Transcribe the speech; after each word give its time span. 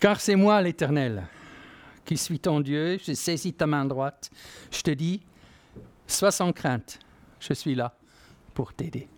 Car 0.00 0.20
c'est 0.20 0.36
moi 0.36 0.60
l'Éternel 0.60 1.26
qui 2.04 2.16
suis 2.16 2.38
ton 2.38 2.60
Dieu, 2.60 2.98
je 3.02 3.14
saisis 3.14 3.54
ta 3.54 3.66
main 3.66 3.84
droite, 3.84 4.30
je 4.70 4.82
te 4.82 4.90
dis, 4.90 5.22
sois 6.06 6.30
sans 6.30 6.52
crainte, 6.52 6.98
je 7.40 7.54
suis 7.54 7.74
là 7.74 7.94
pour 8.52 8.74
t'aider. 8.74 9.08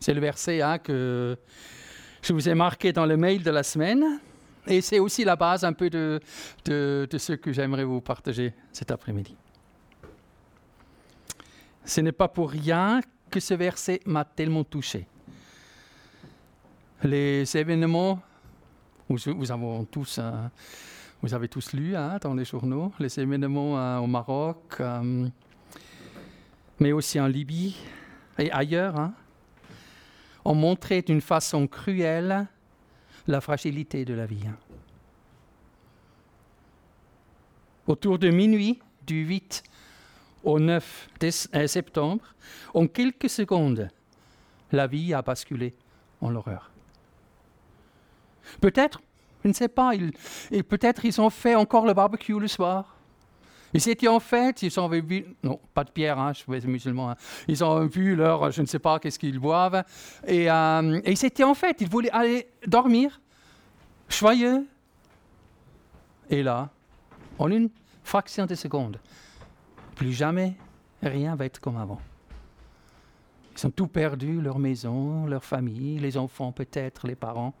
C'est 0.00 0.14
le 0.14 0.20
verset 0.20 0.62
hein, 0.62 0.78
que 0.78 1.36
je 2.22 2.32
vous 2.32 2.48
ai 2.48 2.54
marqué 2.54 2.92
dans 2.92 3.06
le 3.06 3.16
mail 3.16 3.42
de 3.42 3.50
la 3.50 3.62
semaine. 3.62 4.20
Et 4.66 4.80
c'est 4.80 4.98
aussi 4.98 5.24
la 5.24 5.36
base 5.36 5.62
un 5.62 5.74
peu 5.74 5.90
de, 5.90 6.20
de, 6.64 7.06
de 7.10 7.18
ce 7.18 7.34
que 7.34 7.52
j'aimerais 7.52 7.84
vous 7.84 8.00
partager 8.00 8.54
cet 8.72 8.90
après-midi. 8.90 9.36
Ce 11.84 12.00
n'est 12.00 12.12
pas 12.12 12.28
pour 12.28 12.50
rien 12.50 13.02
que 13.30 13.40
ce 13.40 13.52
verset 13.52 14.00
m'a 14.06 14.24
tellement 14.24 14.64
touché. 14.64 15.06
Les 17.02 17.56
événements, 17.56 18.22
vous, 19.08 19.28
avez 21.34 21.48
tous, 21.48 21.72
lu 21.72 21.94
hein, 21.94 22.18
dans 22.20 22.34
les 22.34 22.44
journaux, 22.44 22.92
les 22.98 23.20
événements 23.20 23.78
euh, 23.78 23.98
au 23.98 24.06
Maroc, 24.06 24.76
euh, 24.80 25.28
mais 26.80 26.92
aussi 26.92 27.20
en 27.20 27.26
Libye 27.26 27.76
et 28.38 28.50
ailleurs, 28.50 28.98
hein, 28.98 29.14
ont 30.44 30.54
montré 30.54 31.02
d'une 31.02 31.20
façon 31.20 31.66
cruelle 31.66 32.46
la 33.26 33.40
fragilité 33.40 34.04
de 34.04 34.14
la 34.14 34.26
vie. 34.26 34.46
Hein. 34.46 34.56
Autour 37.86 38.18
de 38.18 38.30
minuit 38.30 38.80
du 39.06 39.24
8 39.26 39.62
au 40.44 40.58
9 40.58 41.08
euh, 41.54 41.66
septembre, 41.66 42.34
en 42.72 42.86
quelques 42.86 43.28
secondes, 43.28 43.88
la 44.72 44.86
vie 44.86 45.12
a 45.12 45.20
basculé 45.20 45.74
en 46.20 46.30
l'horreur. 46.30 46.73
Peut-être, 48.60 49.00
je 49.42 49.48
ne 49.48 49.52
sais 49.52 49.68
pas, 49.68 49.92
peut-être 50.68 51.04
ils 51.04 51.20
ont 51.20 51.30
fait 51.30 51.54
encore 51.54 51.86
le 51.86 51.94
barbecue 51.94 52.38
le 52.38 52.48
soir. 52.48 52.96
Ils 53.74 53.88
étaient 53.88 54.08
en 54.08 54.20
fait, 54.20 54.62
ils 54.62 54.78
ont 54.78 54.86
vu, 54.88 55.26
non, 55.42 55.58
pas 55.74 55.82
de 55.82 55.90
pierre, 55.90 56.18
hein, 56.18 56.32
je 56.32 56.42
suis 56.42 56.68
musulman, 56.68 57.10
hein. 57.10 57.16
ils 57.48 57.64
ont 57.64 57.84
vu 57.86 58.14
leur, 58.14 58.52
je 58.52 58.60
ne 58.60 58.66
sais 58.66 58.78
pas 58.78 59.00
qu'est-ce 59.00 59.18
qu'ils 59.18 59.40
boivent, 59.40 59.82
et, 60.28 60.48
euh, 60.48 61.00
et 61.04 61.10
ils 61.10 61.24
étaient 61.24 61.42
en 61.42 61.54
fait, 61.54 61.80
ils 61.80 61.88
voulaient 61.88 62.12
aller 62.12 62.46
dormir, 62.68 63.20
joyeux. 64.08 64.64
Et 66.30 66.44
là, 66.44 66.70
en 67.38 67.50
une 67.50 67.68
fraction 68.04 68.46
de 68.46 68.54
seconde, 68.54 69.00
plus 69.96 70.12
jamais 70.12 70.56
rien 71.02 71.34
va 71.34 71.44
être 71.44 71.60
comme 71.60 71.76
avant. 71.76 72.00
Ils 73.56 73.66
ont 73.66 73.70
tout 73.70 73.86
perdu, 73.86 74.40
leur 74.40 74.58
maison, 74.58 75.26
leur 75.26 75.44
famille, 75.44 75.98
les 75.98 76.16
enfants 76.16 76.52
peut-être, 76.52 77.06
les 77.06 77.14
parents. 77.14 77.54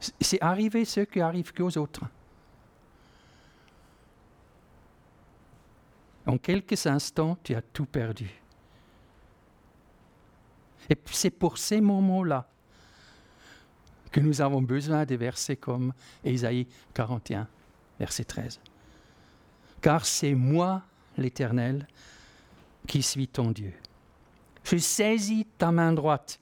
C'est 0.00 0.40
arrivé 0.40 0.84
ce 0.84 1.00
qui 1.00 1.20
arrive 1.20 1.52
qu'aux 1.52 1.76
autres. 1.76 2.04
En 6.26 6.38
quelques 6.38 6.86
instants, 6.86 7.36
tu 7.42 7.54
as 7.54 7.62
tout 7.62 7.86
perdu. 7.86 8.30
Et 10.90 10.96
c'est 11.10 11.30
pour 11.30 11.58
ces 11.58 11.80
moments-là 11.80 12.48
que 14.10 14.20
nous 14.20 14.40
avons 14.40 14.62
besoin 14.62 15.04
de 15.04 15.14
versets 15.16 15.56
comme 15.56 15.92
Ésaïe 16.24 16.66
41 16.94 17.46
verset 17.98 18.24
13. 18.24 18.60
Car 19.80 20.04
c'est 20.04 20.34
moi, 20.34 20.82
l'Éternel, 21.16 21.86
qui 22.86 23.02
suis 23.02 23.28
ton 23.28 23.50
Dieu. 23.50 23.74
Je 24.64 24.76
saisis 24.76 25.46
ta 25.56 25.70
main 25.70 25.92
droite. 25.92 26.40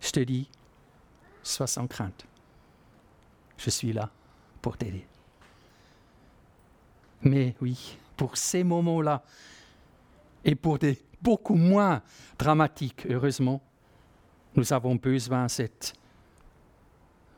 Je 0.00 0.10
te 0.10 0.20
dis, 0.20 0.48
sois 1.42 1.66
sans 1.66 1.86
crainte. 1.86 2.27
Je 3.58 3.70
suis 3.70 3.92
là 3.92 4.10
pour 4.62 4.76
t'aider. 4.76 5.06
Mais 7.22 7.54
oui, 7.60 7.98
pour 8.16 8.36
ces 8.36 8.64
moments-là, 8.64 9.22
et 10.44 10.54
pour 10.54 10.78
des 10.78 10.98
beaucoup 11.20 11.56
moins 11.56 12.02
dramatiques, 12.38 13.06
heureusement, 13.10 13.60
nous 14.54 14.72
avons 14.72 14.94
besoin 14.94 15.44
de 15.46 15.50
cette 15.50 15.94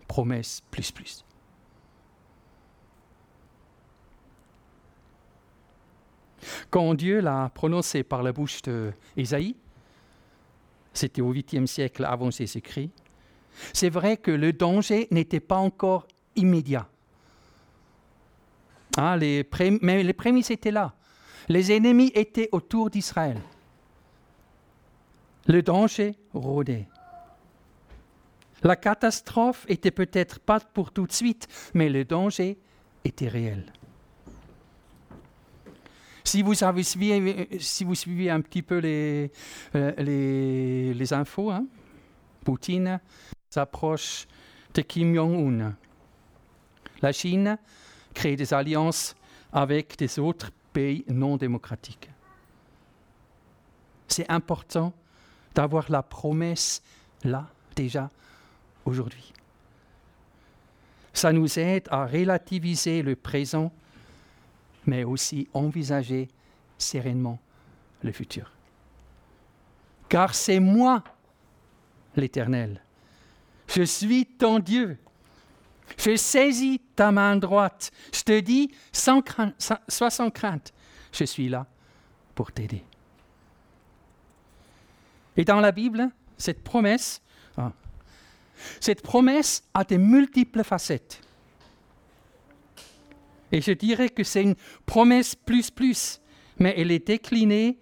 promesse 0.07 0.63
plus 0.71 0.93
plus. 0.93 1.25
Quand 6.71 6.95
Dieu 6.95 7.21
l'a 7.21 7.51
prononcé 7.53 8.03
par 8.03 8.23
la 8.23 8.33
bouche 8.33 8.63
d'Ésaïe, 8.63 9.57
c'était 10.93 11.21
au 11.21 11.33
8e 11.33 11.67
siècle 11.67 12.05
avant 12.05 12.31
ses 12.31 12.57
écrits, 12.57 12.91
c'est 13.73 13.91
vrai 13.91 14.17
que 14.17 14.31
le 14.31 14.53
danger 14.53 15.09
n'était 15.11 15.41
pas 15.41 15.59
encore 15.59 16.07
immédiat. 16.37 16.89
Les 19.19 19.47
mais 19.83 20.03
les 20.03 20.13
prémices 20.13 20.51
étaient 20.51 20.71
là. 20.71 20.95
Les 21.49 21.73
ennemis 21.73 22.13
étaient 22.15 22.49
autour 22.53 22.91
d'Israël. 22.91 23.39
Le 25.47 25.63
danger 25.63 26.15
rôdait. 26.35 26.87
La 28.63 28.77
catastrophe 28.77 29.65
était 29.69 29.91
peut-être 29.91 30.39
pas 30.39 30.61
pour 30.61 30.93
tout 30.93 31.07
de 31.07 31.13
suite, 31.13 31.49
mais 31.75 31.89
le 31.89 32.05
danger 32.05 32.59
était 33.05 33.29
réel. 33.29 33.73
Si 36.25 36.43
vous, 36.43 36.63
avez 36.63 36.83
suivez 36.83 38.31
un 38.31 38.41
petit 38.43 38.63
peu 38.63 38.79
les, 38.79 39.33
euh, 39.75 41.07
infos, 41.13 41.51
hein, 41.51 41.67
Poutine 42.45 43.01
s'approche 43.51 44.29
de 44.75 44.83
Kim 44.83 45.13
Jong-un. 45.13 45.75
La 47.03 47.11
Chine 47.11 47.59
crée 48.15 48.37
des 48.37 48.55
alliances 48.55 49.17
avec 49.53 49.99
des 49.99 50.21
autres 50.21 50.53
pays 50.73 51.05
non 51.09 51.37
démocratiques. 51.37 52.09
C'est 54.07 54.31
important 54.31 54.93
d'avoir 55.55 55.91
la 55.91 56.03
promesse 56.03 56.81
là, 57.25 57.51
déjà, 57.75 58.09
aujourd'hui. 58.85 59.33
Ça 61.13 61.33
nous 61.33 61.59
aide 61.59 61.89
à 61.91 62.07
relativiser 62.07 63.03
le 63.03 63.17
présent 63.17 63.73
mais 64.87 65.05
aussi 65.05 65.49
envisager 65.53 66.29
sereinement 66.79 67.39
le 68.03 68.13
futur. 68.13 68.51
Car 70.09 70.35
c'est 70.35 70.61
moi, 70.61 71.05
l'Éternel. 72.17 72.81
Je 73.75 73.83
suis 73.83 74.27
ton 74.27 74.59
Dieu. 74.59 74.99
Je 75.97 76.17
saisis 76.17 76.81
ta 76.97 77.13
main 77.13 77.37
droite. 77.37 77.91
Je 78.13 78.23
te 78.23 78.41
dis, 78.41 78.71
sans 78.93 79.23
crainte, 79.23 79.55
sois 79.89 80.11
sans 80.11 80.31
crainte, 80.31 80.73
je 81.13 81.25
suis 81.25 81.49
là 81.49 81.67
pour 82.35 82.53
t'aider. 82.53 82.85
Et 85.37 85.45
dans 85.45 85.61
la 85.61 85.73
Bible, 85.73 86.11
cette 86.37 86.63
promesse, 86.63 87.23
ah, 87.57 87.73
cette 88.81 89.03
promesse 89.03 89.63
a 89.75 89.85
de 89.85 89.97
multiples 89.97 90.65
facettes. 90.65 91.21
Et 93.53 93.61
je 93.61 93.73
dirais 93.73 94.09
que 94.09 94.25
c'est 94.25 94.43
une 94.43 94.57
promesse 94.87 95.35
plus 95.35 95.71
plus, 95.71 96.21
mais 96.59 96.75
elle 96.77 96.91
est 96.91 97.07
déclinée 97.07 97.79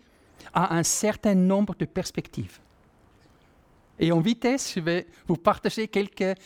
à 0.55 0.75
un 0.77 0.83
certain 0.83 1.35
nombre 1.35 1.75
de 1.75 1.85
perspectives. 1.85 2.59
Et 3.99 4.13
en 4.13 4.21
vitesse, 4.21 4.75
je 4.75 4.81
vais 4.81 5.07
vous 5.27 5.37
partager 5.37 5.89
quelques 5.89 6.39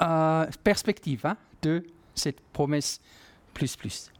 euh, 0.00 0.46
perspectives 0.62 1.26
hein, 1.26 1.36
de 1.62 1.84
cette 2.14 2.40
promesse 2.40 3.00
plus 3.52 3.76
plus. 3.76 4.12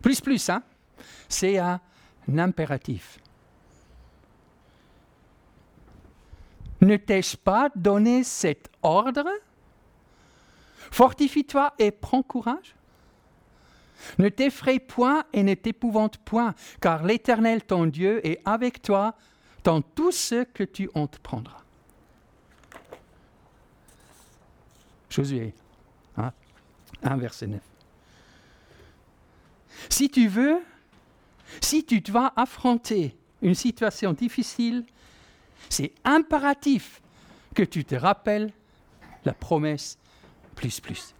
Plus 0.00 0.20
plus, 0.20 0.48
hein, 0.50 0.62
c'est 1.28 1.58
un 1.58 1.80
impératif. 2.36 3.18
Ne 6.80 6.96
t'ai-je 6.96 7.36
pas 7.36 7.70
donné 7.76 8.24
cet 8.24 8.68
ordre? 8.82 9.28
Fortifie-toi 10.90 11.72
et 11.78 11.92
prends 11.92 12.24
courage. 12.24 12.74
Ne 14.18 14.28
t'effraie 14.28 14.78
point 14.78 15.24
et 15.32 15.42
ne 15.42 15.54
t'épouvante 15.54 16.18
point, 16.18 16.54
car 16.80 17.04
l'Éternel 17.04 17.62
ton 17.62 17.86
Dieu 17.86 18.26
est 18.26 18.40
avec 18.44 18.82
toi 18.82 19.14
dans 19.64 19.80
tout 19.80 20.12
ce 20.12 20.44
que 20.44 20.64
tu 20.64 20.90
entreprendras. 20.94 21.62
Josué, 25.08 25.52
hein, 26.16 26.32
1 27.02 27.16
verset 27.16 27.46
9. 27.46 27.60
Si 29.88 30.08
tu 30.08 30.26
veux, 30.28 30.60
si 31.60 31.84
tu 31.84 32.00
dois 32.00 32.32
affronter 32.36 33.16
une 33.42 33.54
situation 33.54 34.12
difficile, 34.12 34.84
c'est 35.68 35.92
impératif 36.04 37.02
que 37.54 37.62
tu 37.62 37.84
te 37.84 37.94
rappelles 37.94 38.52
la 39.24 39.34
promesse 39.34 39.98
plus, 40.54 40.80
plus. 40.80 41.14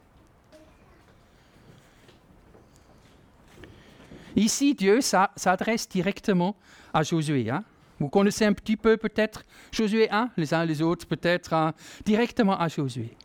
Ici, 4.37 4.75
Dieu 4.75 5.01
s'adresse 5.01 5.89
directement 5.89 6.57
à 6.93 7.03
Josué. 7.03 7.51
Hein. 7.51 7.65
Vous 7.99 8.09
connaissez 8.09 8.45
un 8.45 8.53
petit 8.53 8.77
peu 8.77 8.97
peut-être 8.97 9.45
Josué 9.71 10.11
1, 10.11 10.31
les 10.37 10.55
uns 10.55 10.65
les 10.65 10.83
autres 10.83 11.07
peut-être 11.07 11.53
hein, 11.53 11.73
directement 12.05 12.59
à 12.59 12.69
Josué. 12.69 13.17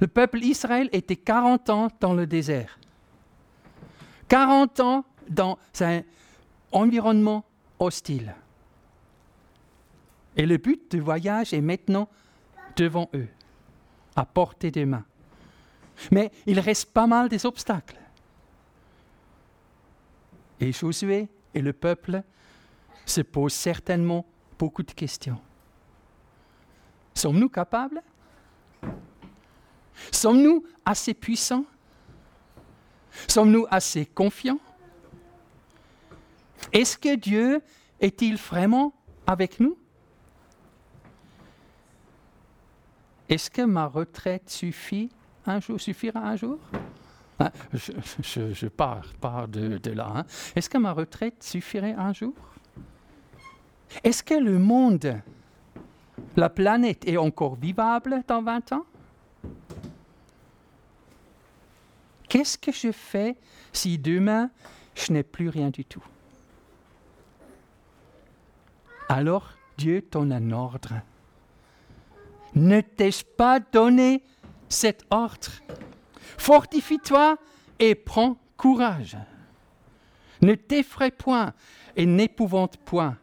Le 0.00 0.06
peuple 0.06 0.42
Israël 0.42 0.88
était 0.92 1.16
40 1.16 1.70
ans 1.70 1.88
dans 2.00 2.14
le 2.14 2.26
désert. 2.26 2.78
40 4.28 4.80
ans 4.80 5.04
dans 5.28 5.58
un 5.80 6.02
environnement 6.70 7.44
hostile. 7.78 8.34
Et 10.36 10.46
le 10.46 10.56
but 10.56 10.90
du 10.90 11.00
voyage 11.00 11.52
est 11.52 11.60
maintenant 11.60 12.08
devant 12.76 13.10
eux, 13.14 13.28
à 14.16 14.24
portée 14.24 14.70
des 14.70 14.86
mains. 14.86 15.04
Mais 16.10 16.30
il 16.46 16.58
reste 16.58 16.92
pas 16.92 17.06
mal 17.06 17.28
des 17.28 17.44
obstacles. 17.44 17.98
Et 20.62 20.70
Josué 20.70 21.28
et 21.54 21.60
le 21.60 21.72
peuple 21.72 22.22
se 23.04 23.20
posent 23.20 23.52
certainement 23.52 24.24
beaucoup 24.56 24.84
de 24.84 24.92
questions. 24.92 25.40
Sommes-nous 27.14 27.48
capables? 27.48 28.00
Sommes-nous 30.12 30.64
assez 30.86 31.14
puissants? 31.14 31.64
Sommes-nous 33.26 33.66
assez 33.72 34.06
confiants? 34.06 34.60
Est-ce 36.72 36.96
que 36.96 37.16
Dieu 37.16 37.60
est-il 37.98 38.36
vraiment 38.36 38.92
avec 39.26 39.58
nous? 39.58 39.76
Est-ce 43.28 43.50
que 43.50 43.62
ma 43.62 43.86
retraite 43.86 44.48
suffit 44.48 45.10
un 45.44 45.58
jour, 45.58 45.80
suffira 45.80 46.20
un 46.20 46.36
jour? 46.36 46.60
Ah, 47.38 47.50
je, 47.72 48.66
pars, 48.68 49.48
de, 49.48 49.90
là. 49.90 50.12
Hein. 50.16 50.24
Est-ce 50.54 50.68
que 50.68 50.78
ma 50.78 50.92
retraite 50.92 51.42
suffirait 51.42 51.94
un 51.94 52.12
jour? 52.12 52.34
Est-ce 54.04 54.22
que 54.22 54.34
le 54.34 54.58
monde, 54.58 55.20
la 56.36 56.48
planète 56.48 57.06
est 57.06 57.16
encore 57.16 57.56
vivable 57.56 58.22
dans 58.26 58.42
20 58.42 58.72
ans? 58.72 58.86
Qu'est-ce 62.28 62.56
que 62.56 62.72
je 62.72 62.92
fais 62.92 63.36
si 63.72 63.98
demain 63.98 64.50
je 64.94 65.12
n'ai 65.12 65.22
plus 65.22 65.48
rien 65.48 65.70
du 65.70 65.84
tout? 65.84 66.04
Alors 69.08 69.52
Dieu 69.76 70.06
donne 70.10 70.32
un 70.32 70.50
ordre. 70.52 70.94
Ne 72.54 72.80
t'ai-je 72.80 73.24
pas 73.24 73.60
donné 73.60 74.22
cet 74.68 75.04
ordre 75.10 75.50
Fortifie-toi 76.38 77.36
et 77.78 77.94
prends 77.94 78.36
courage. 78.56 79.16
Ne 80.40 80.54
t'effraie 80.54 81.10
point 81.10 81.52
et 81.96 82.06
n'épouvante 82.06 82.76
point, 82.78 83.16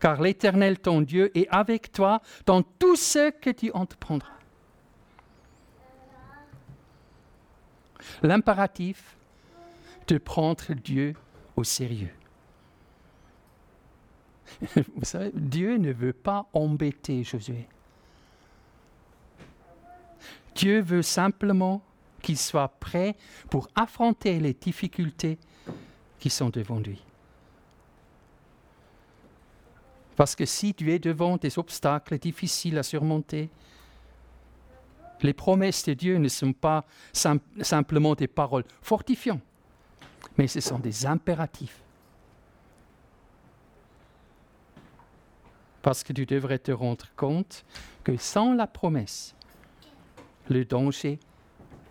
car 0.00 0.20
l'Éternel 0.20 0.78
ton 0.78 1.00
Dieu 1.00 1.30
est 1.38 1.48
avec 1.50 1.92
toi 1.92 2.20
dans 2.46 2.62
tout 2.62 2.96
ce 2.96 3.30
que 3.30 3.50
tu 3.50 3.70
entreprendras. 3.72 4.38
l'impératif 8.22 9.16
de 10.06 10.18
prendre 10.18 10.74
Dieu 10.74 11.14
au 11.56 11.64
sérieux. 11.64 12.14
Vous 14.74 15.04
savez, 15.04 15.30
Dieu 15.34 15.76
ne 15.76 15.92
veut 15.92 16.12
pas 16.12 16.48
embêter 16.52 17.22
Josué. 17.22 17.68
Dieu 20.54 20.80
veut 20.80 21.02
simplement 21.02 21.82
qu'il 22.22 22.38
soit 22.38 22.68
prêt 22.68 23.16
pour 23.50 23.68
affronter 23.74 24.38
les 24.40 24.54
difficultés 24.54 25.38
qui 26.18 26.30
sont 26.30 26.50
devant 26.50 26.78
lui. 26.78 27.02
Parce 30.16 30.34
que 30.34 30.46
si 30.46 30.74
tu 30.74 30.92
es 30.92 30.98
devant 30.98 31.36
des 31.36 31.58
obstacles 31.58 32.18
difficiles 32.18 32.76
à 32.76 32.82
surmonter, 32.82 33.50
les 35.22 35.32
promesses 35.32 35.84
de 35.84 35.94
Dieu 35.94 36.18
ne 36.18 36.28
sont 36.28 36.52
pas 36.52 36.84
simplement 37.12 38.14
des 38.14 38.26
paroles 38.26 38.64
fortifiantes, 38.82 39.42
mais 40.36 40.48
ce 40.48 40.60
sont 40.60 40.78
des 40.78 41.06
impératifs. 41.06 41.82
Parce 45.82 46.02
que 46.02 46.12
tu 46.12 46.26
devrais 46.26 46.58
te 46.58 46.72
rendre 46.72 47.06
compte 47.16 47.64
que 48.02 48.16
sans 48.16 48.54
la 48.54 48.66
promesse, 48.66 49.34
le 50.48 50.64
danger 50.64 51.20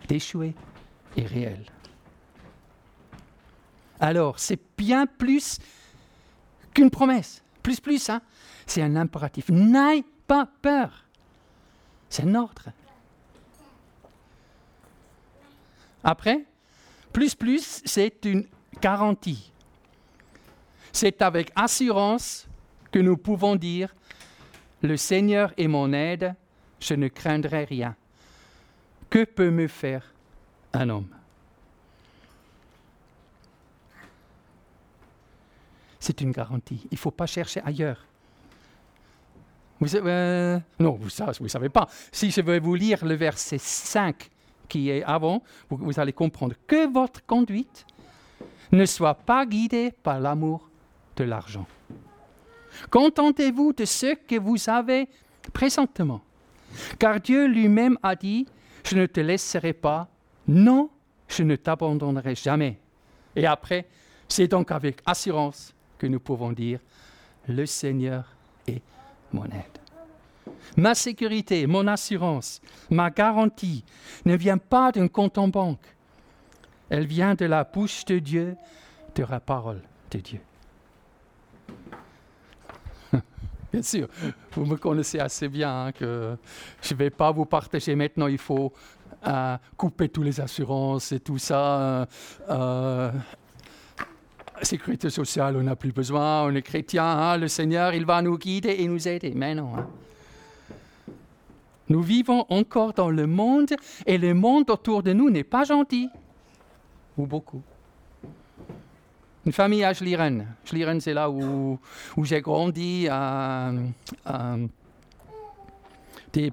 d'échouer 0.08 0.54
est 1.16 1.26
réel. 1.26 1.64
Alors, 4.00 4.38
c'est 4.38 4.60
bien 4.76 5.06
plus 5.06 5.58
qu'une 6.74 6.90
promesse. 6.90 7.42
Plus, 7.62 7.80
plus, 7.80 8.08
hein? 8.08 8.22
C'est 8.66 8.82
un 8.82 8.96
impératif. 8.96 9.48
N'aie 9.50 10.04
pas 10.26 10.48
peur. 10.62 11.04
C'est 12.08 12.22
un 12.24 12.34
ordre. 12.34 12.70
Après, 16.04 16.44
plus 17.12 17.34
plus, 17.34 17.82
c'est 17.84 18.24
une 18.24 18.46
garantie. 18.80 19.52
C'est 20.92 21.20
avec 21.22 21.50
assurance 21.54 22.46
que 22.90 22.98
nous 22.98 23.16
pouvons 23.16 23.56
dire, 23.56 23.94
le 24.82 24.96
Seigneur 24.96 25.52
est 25.58 25.66
mon 25.66 25.92
aide, 25.92 26.34
je 26.80 26.94
ne 26.94 27.08
craindrai 27.08 27.64
rien. 27.64 27.96
Que 29.10 29.24
peut 29.24 29.50
me 29.50 29.66
faire 29.66 30.12
un 30.72 30.88
homme? 30.88 31.08
C'est 36.00 36.20
une 36.20 36.30
garantie. 36.30 36.80
Il 36.90 36.94
ne 36.94 36.98
faut 36.98 37.10
pas 37.10 37.26
chercher 37.26 37.60
ailleurs. 37.64 38.04
Euh, 39.82 40.58
non, 40.80 40.92
vous 40.92 41.08
ne 41.40 41.48
savez 41.48 41.68
pas. 41.68 41.88
Si 42.10 42.30
je 42.30 42.40
vais 42.40 42.58
vous 42.58 42.74
lire 42.74 43.04
le 43.04 43.14
verset 43.14 43.58
5 43.58 44.30
qui 44.68 44.90
est 44.90 45.02
avant, 45.04 45.42
vous, 45.70 45.98
allez 45.98 46.12
comprendre 46.12 46.54
que 46.66 46.92
votre 46.92 47.24
conduite 47.24 47.86
ne 48.72 48.84
soit 48.84 49.14
pas 49.14 49.46
guidée 49.46 49.92
par 50.02 50.20
l'amour 50.20 50.68
de 51.16 51.24
l'argent. 51.24 51.66
Contentez-vous 52.90 53.72
de 53.72 53.84
ce 53.84 54.14
que 54.14 54.38
vous 54.38 54.68
avez 54.68 55.08
présentement, 55.52 56.20
car 56.98 57.18
Dieu 57.18 57.46
lui-même 57.46 57.98
a 58.02 58.14
dit, 58.14 58.46
je 58.84 58.96
ne 58.96 59.06
te 59.06 59.20
laisserai 59.20 59.72
pas, 59.72 60.08
non, 60.46 60.90
je 61.28 61.42
ne 61.42 61.56
t'abandonnerai 61.56 62.34
jamais. 62.34 62.78
Et 63.36 63.46
après, 63.46 63.86
c'est 64.28 64.48
donc 64.48 64.70
avec 64.70 65.00
assurance 65.06 65.74
que 65.98 66.06
nous 66.06 66.20
pouvons 66.20 66.52
dire, 66.52 66.80
le 67.48 67.66
Seigneur 67.66 68.24
est 68.66 68.82
mon 69.32 69.44
aide. 69.46 69.78
Ma 70.76 70.94
sécurité, 70.94 71.66
mon 71.66 71.86
assurance, 71.86 72.60
ma 72.90 73.10
garantie 73.10 73.84
ne 74.24 74.36
vient 74.36 74.58
pas 74.58 74.92
d'un 74.92 75.08
compte 75.08 75.38
en 75.38 75.48
banque. 75.48 75.84
Elle 76.88 77.06
vient 77.06 77.34
de 77.34 77.44
la 77.44 77.64
bouche 77.64 78.04
de 78.06 78.18
Dieu, 78.18 78.56
de 79.14 79.24
la 79.28 79.40
parole 79.40 79.82
de 80.10 80.18
Dieu. 80.18 80.40
Bien 83.72 83.82
sûr, 83.82 84.08
vous 84.52 84.64
me 84.64 84.76
connaissez 84.76 85.18
assez 85.18 85.48
bien 85.48 85.86
hein, 85.86 85.92
que 85.92 86.36
je 86.80 86.94
ne 86.94 86.98
vais 86.98 87.10
pas 87.10 87.30
vous 87.32 87.44
partager 87.44 87.94
maintenant, 87.94 88.26
il 88.26 88.38
faut 88.38 88.72
euh, 89.26 89.56
couper 89.76 90.08
toutes 90.08 90.24
les 90.24 90.40
assurances 90.40 91.12
et 91.12 91.20
tout 91.20 91.38
ça. 91.38 91.80
Euh, 91.80 92.06
euh, 92.50 93.10
sécurité 94.62 95.10
sociale, 95.10 95.56
on 95.56 95.62
n'a 95.62 95.76
plus 95.76 95.92
besoin, 95.92 96.44
on 96.44 96.54
est 96.54 96.62
chrétien, 96.62 97.04
hein, 97.04 97.36
le 97.36 97.46
Seigneur, 97.48 97.92
il 97.92 98.06
va 98.06 98.22
nous 98.22 98.38
guider 98.38 98.76
et 98.78 98.88
nous 98.88 99.06
aider. 99.06 99.32
Mais 99.36 99.54
non. 99.54 99.76
Hein. 99.76 99.86
Nous 101.90 102.02
vivons 102.02 102.46
encore 102.48 102.92
dans 102.94 103.10
le 103.10 103.26
monde 103.26 103.74
et 104.06 104.18
le 104.18 104.34
monde 104.34 104.70
autour 104.70 105.02
de 105.02 105.12
nous 105.12 105.30
n'est 105.30 105.44
pas 105.44 105.64
gentil. 105.64 106.08
Ou 107.16 107.26
beaucoup. 107.26 107.62
Une 109.48 109.54
famille 109.54 109.82
à 109.82 109.94
Schlieren. 109.94 110.46
Schlieren, 110.66 111.00
c'est 111.00 111.14
là 111.14 111.30
où, 111.30 111.78
où 112.18 112.24
j'ai 112.26 112.42
grandi 112.42 113.08
à, 113.10 113.72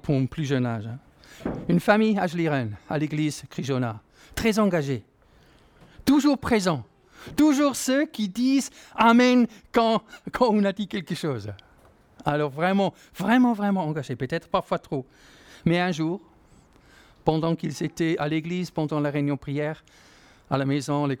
pour 0.02 0.28
plus 0.30 0.46
jeune 0.46 0.64
âge. 0.64 0.86
Hein. 0.86 1.50
Une 1.68 1.78
famille 1.78 2.18
à 2.18 2.26
Schlieren, 2.26 2.74
à 2.88 2.96
l'église 2.96 3.44
Crijona. 3.50 4.00
Très 4.34 4.58
engagée. 4.58 5.04
Toujours 6.06 6.38
présent. 6.38 6.84
Toujours 7.36 7.76
ceux 7.76 8.06
qui 8.06 8.30
disent 8.30 8.70
Amen 8.94 9.46
quand, 9.72 10.02
quand 10.32 10.48
on 10.48 10.64
a 10.64 10.72
dit 10.72 10.88
quelque 10.88 11.14
chose. 11.14 11.52
Alors 12.24 12.48
vraiment, 12.48 12.94
vraiment, 13.14 13.52
vraiment 13.52 13.84
engagés, 13.84 14.16
peut-être 14.16 14.48
parfois 14.48 14.78
trop. 14.78 15.04
Mais 15.66 15.78
un 15.78 15.92
jour, 15.92 16.22
pendant 17.26 17.56
qu'ils 17.56 17.82
étaient 17.82 18.16
à 18.18 18.26
l'église, 18.26 18.70
pendant 18.70 19.00
la 19.00 19.10
réunion 19.10 19.36
prière, 19.36 19.84
à 20.48 20.56
la 20.56 20.64
maison, 20.64 21.04
les 21.04 21.18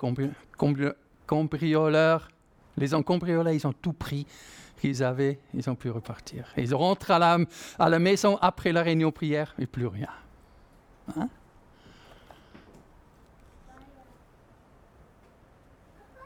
cambrioleurs, 1.26 2.28
les 2.76 2.94
encombrioleurs, 2.94 3.52
ils 3.52 3.66
ont 3.66 3.72
tout 3.72 3.92
pris 3.92 4.26
qu'ils 4.80 5.02
avaient, 5.02 5.38
ils 5.54 5.68
ont 5.70 5.74
pu 5.74 5.90
repartir. 5.90 6.52
ils 6.56 6.74
rentrent 6.74 7.10
à 7.10 7.18
la, 7.18 7.38
à 7.78 7.88
la 7.88 7.98
maison 7.98 8.38
après 8.40 8.72
la 8.72 8.82
réunion 8.82 9.10
prière 9.10 9.54
et 9.58 9.66
plus 9.66 9.86
rien. 9.86 10.08
Hein? 11.16 11.28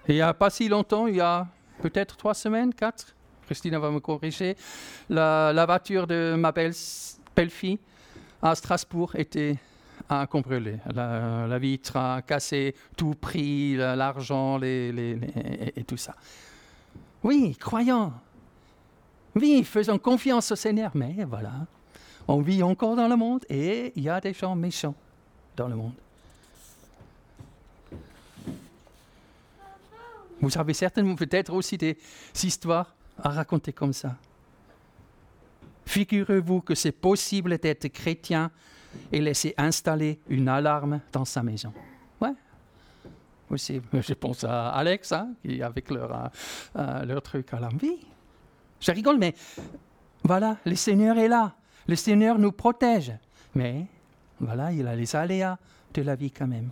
il 0.09 0.15
n'y 0.17 0.23
a 0.23 0.35
pas 0.35 0.51
si 0.51 0.69
longtemps, 0.69 1.07
il 1.07 1.17
y 1.17 1.21
a 1.21 1.47
peut-être 1.83 2.17
trois 2.17 2.35
semaines, 2.35 2.75
quatre, 2.75 3.15
Christine 3.47 3.77
va 3.79 3.91
me 3.91 4.01
corriger, 4.01 4.57
la, 5.09 5.65
voiture 5.67 6.07
de 6.07 6.35
ma 6.37 6.53
belle-fille 6.53 7.79
à 8.43 8.55
Strasbourg 8.55 9.15
était 9.17 9.57
brûlé. 10.45 10.79
La, 10.93 11.47
la, 11.47 11.59
vitre 11.59 11.97
a 11.97 12.23
cassé, 12.23 12.75
tout 12.97 13.15
pris, 13.15 13.77
l'argent 13.77 14.61
et 14.63 15.85
tout 15.87 15.97
ça. 15.97 16.15
Oui, 17.23 17.57
croyons. 17.59 18.13
Oui, 19.35 19.63
faisons 19.65 19.99
confiance 19.99 20.51
au 20.53 20.57
Seigneur. 20.57 20.91
Mais 20.95 21.25
voilà, 21.29 21.53
on 22.27 22.41
vit 22.41 22.63
encore 22.63 22.97
dans 22.97 23.09
le 23.09 23.17
monde 23.17 23.45
et 23.49 23.93
il 23.95 24.03
y 24.03 24.09
a 24.09 24.21
des 24.21 24.33
gens 24.33 24.57
méchants 24.57 24.95
dans 25.57 25.69
le 25.69 25.77
monde. 25.77 25.95
Vous 30.41 30.59
avez 30.59 30.73
certainement 30.73 31.15
peut-être 31.15 31.53
aussi 31.53 31.77
des 31.77 31.99
histoires 32.43 32.95
à 33.23 33.29
raconter 33.29 33.73
comme 33.73 33.93
ça. 33.93 34.17
Figurez-vous 35.85 36.63
que 36.63 36.75
c'est 36.75 36.93
possible 36.93 37.59
d'être 37.59 37.89
chrétien 37.89 38.51
et 39.13 39.21
laisser 39.21 39.55
installer 39.57 40.19
une 40.29 40.49
alarme 40.49 41.01
dans 41.13 41.25
sa 41.25 41.43
maison. 41.43 41.73
Ouais, 42.21 42.35
aussi. 43.51 43.81
Je 43.93 44.15
pense 44.15 44.45
à 44.45 44.71
Alex, 44.71 45.13
hein, 45.13 45.31
qui 45.45 45.63
avec 45.63 45.91
leur, 45.91 46.13
euh, 46.13 46.29
euh, 46.77 47.05
leur 47.05 47.23
truc 47.23 47.53
à 47.53 47.61
la 47.61 47.69
vie. 47.69 47.99
Je 48.81 48.93
rigole, 48.93 49.19
mais 49.19 49.35
voilà, 50.23 50.57
le 50.65 50.75
Seigneur 50.75 51.19
est 51.19 51.29
là. 51.29 51.55
Le 51.87 51.97
Seigneur 51.97 52.39
nous 52.39 52.53
protège. 52.53 53.13
Mais 53.55 53.87
voilà, 54.39 54.73
il 54.73 54.87
a 54.87 54.95
les 54.95 55.17
aléas 55.17 55.59
de 55.95 56.03
la 56.03 56.15
vie 56.15 56.31
quand 56.31 56.47
même. 56.47 56.71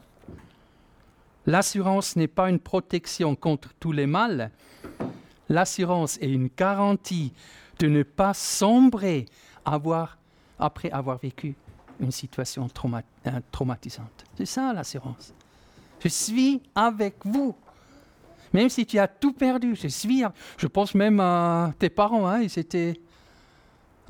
L'assurance 1.47 2.15
n'est 2.17 2.29
pas 2.29 2.51
une 2.51 2.59
protection 2.59 3.35
contre 3.35 3.71
tous 3.81 3.93
les 3.93 4.07
mâles. 4.07 4.51
L'assurance 5.49 6.19
est 6.19 6.31
une 6.31 6.51
garantie 6.57 7.33
de 7.79 7.89
ne 7.89 8.03
pas 8.03 8.35
sombrer 8.35 9.27
avoir, 9.65 10.19
après 10.59 10.91
avoir 10.91 11.19
vécu 11.19 11.57
une 12.01 12.11
situation 12.11 12.69
euh, 12.69 13.41
traumatisante. 13.51 14.25
C'est 14.37 14.47
ça 14.47 14.73
l'assurance. 14.73 15.33
Je 16.01 16.09
suis 16.09 16.63
avec 16.75 17.17
vous. 17.25 17.55
Même 18.53 18.69
si 18.69 18.87
tu 18.87 18.99
as 18.99 19.09
tout 19.09 19.33
perdu, 19.33 19.77
je 19.77 19.89
suis. 19.89 20.25
Je 20.57 20.67
pense 20.67 20.95
même 20.95 21.21
à 21.21 21.73
tes 21.79 21.91
parents, 21.91 22.27
hein, 22.27 22.41
ils 22.41 22.59
étaient 22.59 22.99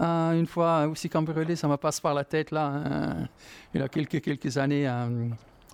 euh, 0.01 0.39
une 0.39 0.47
fois 0.47 0.87
aussi 0.87 1.09
cambriolés, 1.09 1.57
ça 1.57 1.67
me 1.67 1.77
passe 1.77 1.99
par 2.01 2.15
la 2.15 2.25
tête 2.25 2.53
là, 2.53 2.67
hein, 2.67 3.29
il 3.75 3.81
y 3.81 3.85
a 3.85 3.89
quelques, 3.89 4.57
années. 4.57 4.89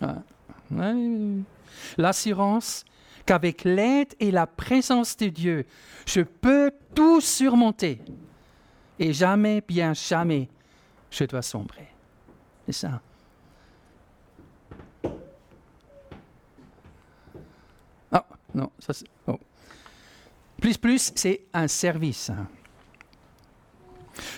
Euh, 0.02 1.40
l'assurance 1.99 2.85
qu'avec 3.26 3.64
l'aide 3.64 4.14
et 4.18 4.30
la 4.30 4.47
présence 4.47 5.16
de 5.16 5.28
Dieu, 5.28 5.66
je 6.06 6.23
peux 6.23 6.71
tout 6.94 7.21
surmonter. 7.21 8.00
Et 8.99 9.12
jamais, 9.12 9.62
bien 9.66 9.92
jamais, 9.92 10.49
je 11.11 11.25
dois 11.25 11.42
sombrer. 11.42 11.93
C'est 12.66 12.73
ça. 12.73 13.00
Ah, 18.11 18.25
non, 18.54 18.71
ça. 18.78 18.92
Oh. 19.26 19.38
Plus, 20.61 20.78
plus, 20.78 21.12
c'est 21.14 21.42
un 21.52 21.68
service. 21.68 22.30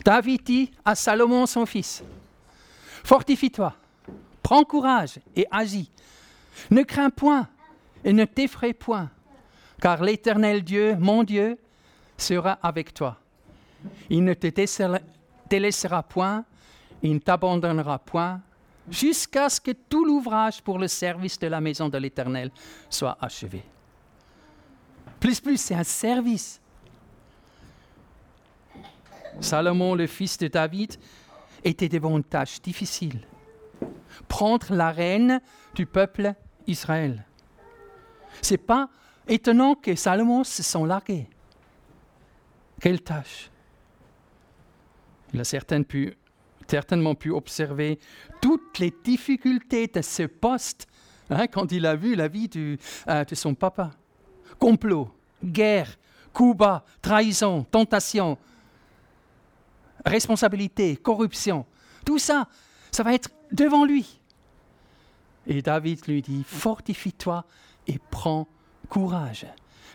David 0.05 0.43
dit 0.43 0.71
à 0.85 0.95
Salomon, 0.95 1.47
son 1.47 1.67
fils 1.67 2.03
Fortifie-toi, 3.05 3.75
prends 4.43 4.65
courage 4.65 5.21
et 5.37 5.47
agis. 5.51 5.91
Ne 6.71 6.83
crains 6.83 7.11
point 7.11 7.49
et 8.05 8.13
ne 8.13 8.25
t'effraie 8.25 8.73
point, 8.73 9.11
car 9.81 10.03
l'Éternel 10.03 10.65
Dieu, 10.65 10.97
mon 10.99 11.23
Dieu, 11.23 11.59
sera 12.17 12.53
avec 12.63 12.95
toi. 12.95 13.19
Il 14.11 14.25
ne 14.25 14.35
te 14.35 14.49
délaissera 15.49 16.03
point, 16.03 16.45
il 17.03 17.15
ne 17.15 17.19
t'abandonnera 17.19 17.99
point, 17.99 18.41
jusqu'à 18.89 19.49
ce 19.49 19.61
que 19.61 19.73
tout 19.73 20.05
l'ouvrage 20.05 20.63
pour 20.63 20.79
le 20.79 20.89
service 20.89 21.39
de 21.39 21.47
la 21.47 21.61
maison 21.61 21.89
de 21.89 21.99
l'Éternel 21.99 22.51
soit 22.89 23.17
achevé. 23.21 23.63
Plus, 25.21 25.41
plus, 25.41 25.61
c'est 25.61 25.75
un 25.75 25.85
service. 25.85 26.61
Salomon, 29.41 29.95
le 29.95 30.07
fils 30.07 30.39
de 30.39 30.49
David, 30.49 30.97
était 31.65 31.89
devant 31.89 32.17
une 32.17 32.25
tâche 32.25 32.61
difficile. 32.61 33.27
Prendre 34.29 34.73
la 34.73 34.91
reine 34.91 35.41
du 35.75 35.87
peuple 35.87 36.35
Israël. 36.67 37.25
C'est 38.41 38.59
pas 38.59 38.89
étonnant 39.29 39.75
que 39.75 39.95
Salomon 39.95 40.45
se 40.45 40.63
sent 40.63 40.87
largué. 40.87 41.29
Quelle 42.81 43.03
tâche 43.03 43.51
Il 45.33 45.41
a 45.41 45.45
certainement 45.45 45.85
pu, 45.85 46.17
certainement 46.69 47.15
pu 47.15 47.31
observer 47.31 47.99
toutes 48.41 48.79
les 48.79 48.93
difficultés 49.05 49.87
de 49.87 50.03
ce 50.03 50.25
poste 50.25 50.87
hein, 51.31 51.47
quand 51.47 51.73
il 51.73 51.87
a 51.87 51.97
vu 51.97 52.15
la 52.15 52.29
vie 52.29 52.51
euh, 52.57 53.25
de 53.25 53.35
son 53.35 53.55
papa. 53.55 53.93
Complot, 54.59 55.11
guerre, 55.45 55.97
coup 56.33 56.57
trahison, 57.03 57.65
tentation, 57.65 58.39
responsabilité, 60.05 60.97
corruption. 60.97 61.67
Tout 62.05 62.19
ça, 62.19 62.49
ça 62.91 63.03
va 63.03 63.15
être 63.15 63.31
devant 63.53 63.85
lui. 63.85 64.21
Et 65.47 65.63
David 65.63 66.07
lui 66.07 66.23
dit, 66.23 66.45
fortifie-toi 66.45 67.45
et 67.87 67.99
prends 68.11 68.49
courage. 68.89 69.47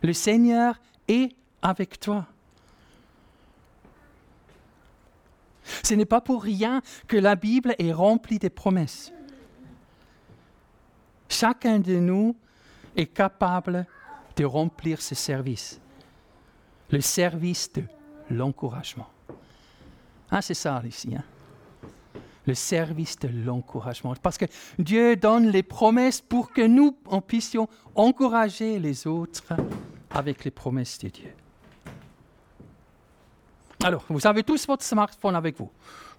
Le 0.01 0.13
Seigneur 0.13 0.79
est 1.07 1.35
avec 1.61 1.99
toi. 1.99 2.27
Ce 5.83 5.93
n'est 5.93 6.05
pas 6.05 6.21
pour 6.21 6.43
rien 6.43 6.81
que 7.07 7.17
la 7.17 7.35
Bible 7.35 7.75
est 7.79 7.93
remplie 7.93 8.39
de 8.39 8.49
promesses. 8.49 9.11
Chacun 11.29 11.79
de 11.79 11.95
nous 11.95 12.35
est 12.95 13.05
capable 13.07 13.85
de 14.35 14.45
remplir 14.45 15.01
ce 15.01 15.15
service, 15.15 15.79
le 16.89 17.01
service 17.01 17.71
de 17.73 17.83
l'encouragement. 18.29 19.07
Ah, 20.29 20.41
c'est 20.41 20.53
ça 20.53 20.81
ici. 20.85 21.15
Hein? 21.15 21.23
Le 22.47 22.53
service 22.53 23.19
de 23.19 23.27
l'encouragement. 23.27 24.15
Parce 24.21 24.37
que 24.37 24.45
Dieu 24.79 25.15
donne 25.15 25.49
les 25.49 25.63
promesses 25.63 26.21
pour 26.21 26.51
que 26.51 26.65
nous 26.65 26.93
puissions 27.27 27.69
encourager 27.95 28.79
les 28.79 29.05
autres 29.05 29.53
avec 30.09 30.43
les 30.43 30.51
promesses 30.51 30.97
de 30.99 31.09
Dieu. 31.09 31.33
Alors, 33.83 34.05
vous 34.09 34.27
avez 34.27 34.43
tous 34.43 34.67
votre 34.67 34.83
smartphone 34.83 35.35
avec 35.35 35.57
vous, 35.57 35.69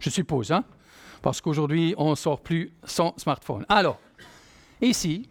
je 0.01 0.11
suppose, 0.11 0.51
hein? 0.51 0.65
parce 1.23 1.41
qu'aujourd'hui, 1.41 1.95
on 1.97 2.11
ne 2.11 2.15
sort 2.17 2.41
plus 2.41 2.73
sans 2.85 3.15
smartphone. 3.17 3.65
Alors, 3.69 4.01
ici, 4.81 5.29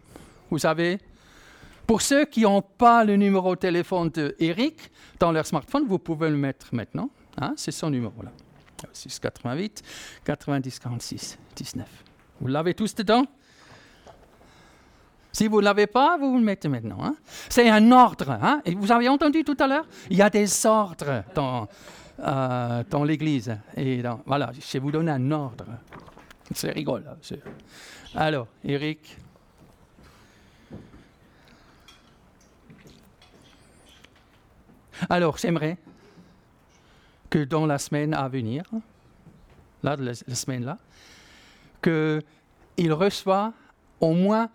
vous 0.50 0.64
avez, 0.64 0.98
pour 1.86 2.00
ceux 2.00 2.24
qui 2.24 2.42
n'ont 2.42 2.62
pas 2.62 3.04
le 3.04 3.16
numéro 3.16 3.54
de 3.54 3.60
téléphone 3.60 4.08
d'Eric 4.08 4.90
dans 5.20 5.30
leur 5.30 5.46
smartphone, 5.46 5.84
vous 5.86 5.98
pouvez 5.98 6.30
le 6.30 6.36
mettre 6.36 6.74
maintenant. 6.74 7.10
Hein? 7.38 7.52
C'est 7.56 7.70
son 7.70 7.90
numéro 7.90 8.22
là. 8.22 8.32
6 8.92 9.20
88 9.20 9.82
90 10.24 10.78
46 10.80 11.38
19. 11.54 11.86
Vous 12.40 12.48
l'avez 12.48 12.74
tous 12.74 12.94
dedans? 12.94 13.24
Si 15.30 15.46
vous 15.48 15.60
ne 15.60 15.64
l'avez 15.64 15.86
pas, 15.86 16.18
vous 16.18 16.36
le 16.36 16.42
mettez 16.42 16.68
maintenant. 16.68 16.98
Hein? 17.02 17.14
C'est 17.48 17.68
un 17.68 17.92
ordre. 17.92 18.30
Hein? 18.30 18.60
Et 18.64 18.74
vous 18.74 18.90
avez 18.90 19.08
entendu 19.08 19.44
tout 19.44 19.56
à 19.60 19.66
l'heure? 19.66 19.86
Il 20.10 20.16
y 20.16 20.22
a 20.22 20.28
des 20.28 20.66
ordres 20.66 21.22
dans, 21.34 21.68
euh, 22.22 22.84
dans 22.88 23.04
l'Église. 23.04 23.56
Et 23.76 24.02
voilà, 24.26 24.52
je 24.52 24.72
vais 24.72 24.78
vous 24.78 24.92
donner 24.92 25.10
un 25.10 25.30
ordre. 25.30 25.66
C'est 26.54 26.70
rigolo. 26.70 27.04
Alors, 28.14 28.46
Eric. 28.64 29.16
Alors, 35.08 35.36
j'aimerais 35.36 35.78
que 37.28 37.44
dans 37.44 37.66
la 37.66 37.78
semaine 37.78 38.14
à 38.14 38.28
venir, 38.28 38.62
là, 39.82 39.96
la, 39.96 40.14
semaine-là, 40.14 40.78
qu'il 41.82 42.92
reçoit 42.92 43.52
au 44.00 44.12
moins 44.12 44.48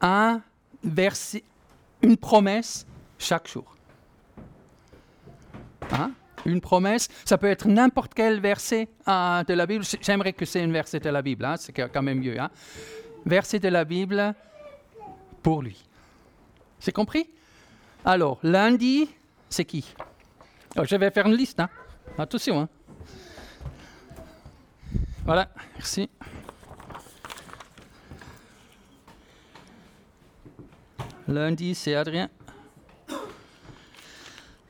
un 0.00 0.40
verset, 0.82 1.42
une 2.00 2.16
promesse 2.16 2.86
chaque 3.18 3.48
jour. 3.48 3.77
Hein? 6.48 6.52
Une 6.52 6.60
promesse, 6.60 7.08
ça 7.24 7.38
peut 7.38 7.48
être 7.48 7.68
n'importe 7.68 8.14
quel 8.14 8.40
verset 8.40 8.88
euh, 9.06 9.44
de 9.44 9.54
la 9.54 9.66
Bible. 9.66 9.84
J'aimerais 10.00 10.32
que 10.32 10.44
c'est 10.44 10.62
un 10.62 10.70
verset 10.70 11.00
de 11.00 11.10
la 11.10 11.22
Bible, 11.22 11.44
hein? 11.44 11.56
c'est 11.56 11.72
quand 11.72 12.02
même 12.02 12.18
mieux. 12.20 12.40
Hein? 12.40 12.50
Verset 13.26 13.58
de 13.58 13.68
la 13.68 13.84
Bible 13.84 14.34
pour 15.42 15.62
lui. 15.62 15.84
C'est 16.78 16.92
compris? 16.92 17.28
Alors, 18.04 18.38
lundi, 18.42 19.08
c'est 19.48 19.64
qui? 19.64 19.94
Oh, 20.76 20.84
Je 20.84 20.96
vais 20.96 21.10
faire 21.10 21.26
une 21.26 21.34
liste. 21.34 21.60
Hein? 21.60 21.68
Attention. 22.16 22.60
Hein. 22.60 22.68
Voilà, 25.24 25.48
merci. 25.74 26.08
Lundi, 31.26 31.74
c'est 31.74 31.94
Adrien. 31.94 32.30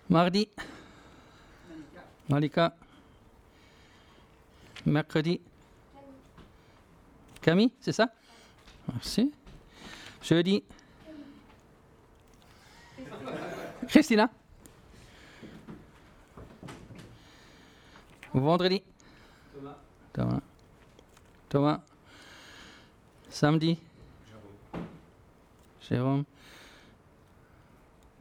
Mardi, 0.09 0.49
Malika. 2.29 2.75
Mercredi. 4.85 5.41
Camille, 7.41 7.73
c'est 7.81 7.93
ça? 7.93 8.13
Merci. 8.93 9.33
Jeudi. 10.23 10.63
Christina. 13.89 14.31
Vendredi. 18.35 18.83
Thomas. 19.55 19.77
Thomas. 20.13 20.41
Thomas. 21.49 21.81
Samedi. 23.31 23.79
Jérôme. 25.81 26.25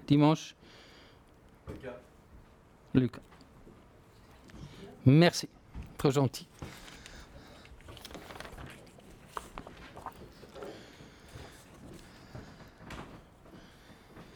Dimanche. 0.08 0.56
Lucas. 1.68 1.96
Lucas. 2.94 3.22
Merci. 5.08 5.48
Trop 5.98 6.12
gentil. 6.12 6.46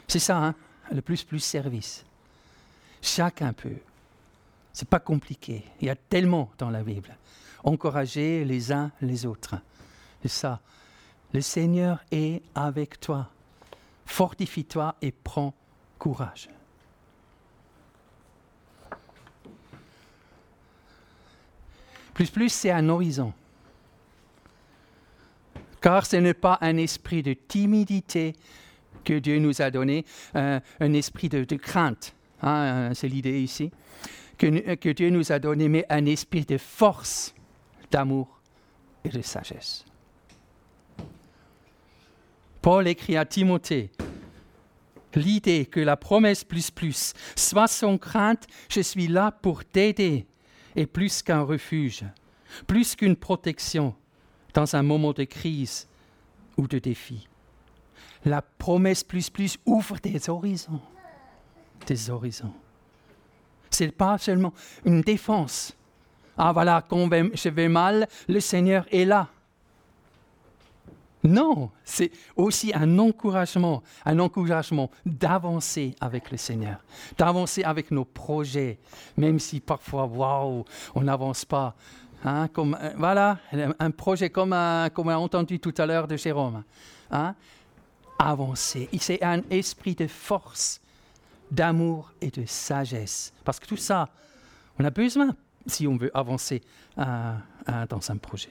C'est 0.08 0.20
ça, 0.20 0.38
hein, 0.38 0.56
le 0.92 1.02
plus 1.02 1.24
plus 1.26 1.40
service. 1.40 2.06
Chacun 3.02 3.52
peut. 3.52 3.80
C'est 4.72 4.88
pas 4.88 5.02
compliqué. 5.02 5.66
Il 5.82 5.88
y 5.88 5.90
a 5.90 5.96
tellement 5.96 6.50
dans 6.58 6.70
la 6.70 6.84
Bible. 6.84 7.18
Encourager 7.66 8.46
les 8.46 8.72
uns 8.72 8.92
les 9.02 9.26
autres. 9.26 9.56
C'est 10.22 10.30
ça. 10.30 10.62
Le 11.34 11.42
Seigneur 11.42 12.00
est 12.12 12.42
avec 12.56 13.00
toi. 13.02 13.30
Fortifie-toi 14.06 14.96
et 15.02 15.12
prends 15.12 15.54
courage. 16.00 16.48
Plus 22.22 22.30
plus, 22.30 22.50
c'est 22.50 22.70
un 22.70 22.88
horizon. 22.88 23.34
Car 25.82 26.06
ce 26.06 26.18
n'est 26.18 26.36
pas 26.36 26.60
un 26.62 26.78
esprit 26.78 27.24
de 27.24 27.34
timidité 27.34 28.36
que 29.04 29.18
Dieu 29.18 29.40
nous 29.40 29.60
a 29.60 29.72
donné, 29.72 30.06
euh, 30.36 30.60
un 30.80 30.94
esprit 30.94 31.30
de, 31.30 31.44
crainte. 31.56 32.14
Hein, 32.44 32.52
euh, 32.52 32.94
c'est 32.94 33.08
l'idée 33.08 33.42
ici. 33.42 33.72
Que, 34.38 34.76
que 34.76 34.90
Dieu 34.90 35.10
nous 35.10 35.32
a 35.32 35.40
donné, 35.40 35.68
mais 35.68 35.84
un 35.90 36.06
esprit 36.06 36.46
de 36.46 36.60
force, 36.60 37.34
d'amour 37.90 38.40
et 39.04 39.10
de 39.10 39.24
sagesse. 39.24 39.84
Paul 42.62 42.88
écrit 42.88 43.18
à 43.18 43.26
Timothée, 43.26 43.90
l'idée 45.16 45.66
que 45.66 45.80
la 45.80 45.98
promesse 45.98 46.44
plus 46.44 46.70
plus 46.70 47.14
soit 47.36 47.68
sans 47.68 47.98
crainte, 47.98 48.46
je 48.70 48.82
suis 48.82 49.08
là 49.08 49.32
pour 49.32 49.66
t'aider, 49.66 50.28
est 50.76 50.86
plus 50.86 51.22
qu'un 51.22 51.42
refuge, 51.42 52.06
plus 52.68 52.96
qu'une 52.96 53.16
protection 53.16 53.96
dans 54.54 54.76
un 54.76 54.84
moment 54.84 55.14
de 55.14 55.24
crise 55.24 55.88
ou 56.58 56.68
de 56.68 56.80
défi. 56.80 57.28
La 58.26 58.42
promesse 58.42 59.04
plus 59.04 59.30
plus 59.30 59.58
ouvre 59.66 59.98
des 59.98 60.30
horizons, 60.30 60.82
des 61.88 62.10
horizons. 62.10 62.54
Ce 63.70 63.86
n'est 63.86 63.92
pas 63.92 64.18
seulement 64.18 64.54
une 64.86 65.02
défense. 65.02 65.76
Ah 66.38 66.52
voilà, 66.52 66.86
quand 66.88 67.10
je 67.34 67.50
vais 67.50 67.70
mal, 67.70 68.08
le 68.28 68.40
Seigneur 68.40 68.86
est 68.92 69.06
là. 69.06 69.30
Non, 71.24 71.70
c'est 71.84 72.12
aussi 72.36 72.72
un 72.74 72.98
encouragement, 72.98 73.84
un 74.06 74.18
encouragement 74.20 74.90
d'avancer 75.06 75.96
avec 76.02 76.32
le 76.32 76.38
Seigneur, 76.38 76.78
d'avancer 77.18 77.64
avec 77.64 77.92
nos 77.92 78.06
projets, 78.06 78.80
même 79.18 79.40
si 79.40 79.60
parfois, 79.60 80.06
waouh, 80.06 80.66
on 80.96 81.02
n'avance 81.02 81.46
pas. 81.46 81.76
Hein, 82.24 82.48
comme, 82.50 82.78
euh, 82.80 82.92
voilà, 82.98 83.40
un 83.80 83.92
projet 83.92 84.30
comme, 84.30 84.56
comme 84.94 85.08
on 85.08 85.12
a 85.12 85.18
entendu 85.18 85.60
tout 85.60 85.74
à 85.78 85.86
l'heure 85.86 86.08
de 86.08 86.18
Jérôme. 86.18 86.64
Hein, 87.12 87.36
avancer. 88.20 88.88
C'est 89.00 89.24
un 89.24 89.42
esprit 89.50 89.96
de 89.96 90.08
force, 90.08 90.80
d'amour 91.50 92.14
et 92.22 92.30
de 92.30 92.46
sagesse. 92.46 93.34
Parce 93.44 93.60
que 93.60 93.66
tout 93.66 93.78
ça, 93.78 94.10
on 94.80 94.86
a 94.86 94.90
besoin 94.90 95.36
si 95.66 95.88
on 95.88 95.98
veut 95.98 96.12
avancer 96.16 96.62
euh, 96.98 97.36
euh, 97.70 97.86
dans 97.88 98.12
un 98.12 98.18
projet 98.18 98.50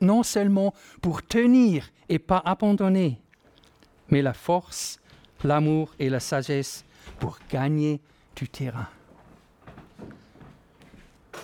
non 0.00 0.22
seulement 0.22 0.74
pour 1.00 1.22
tenir 1.22 1.90
et 2.08 2.18
pas 2.18 2.42
abandonner, 2.44 3.20
mais 4.08 4.22
la 4.22 4.34
force, 4.34 5.00
l'amour 5.42 5.94
et 5.98 6.10
la 6.10 6.20
sagesse 6.20 6.84
pour 7.18 7.38
gagner 7.50 8.00
du 8.36 8.48
terrain. 8.48 8.88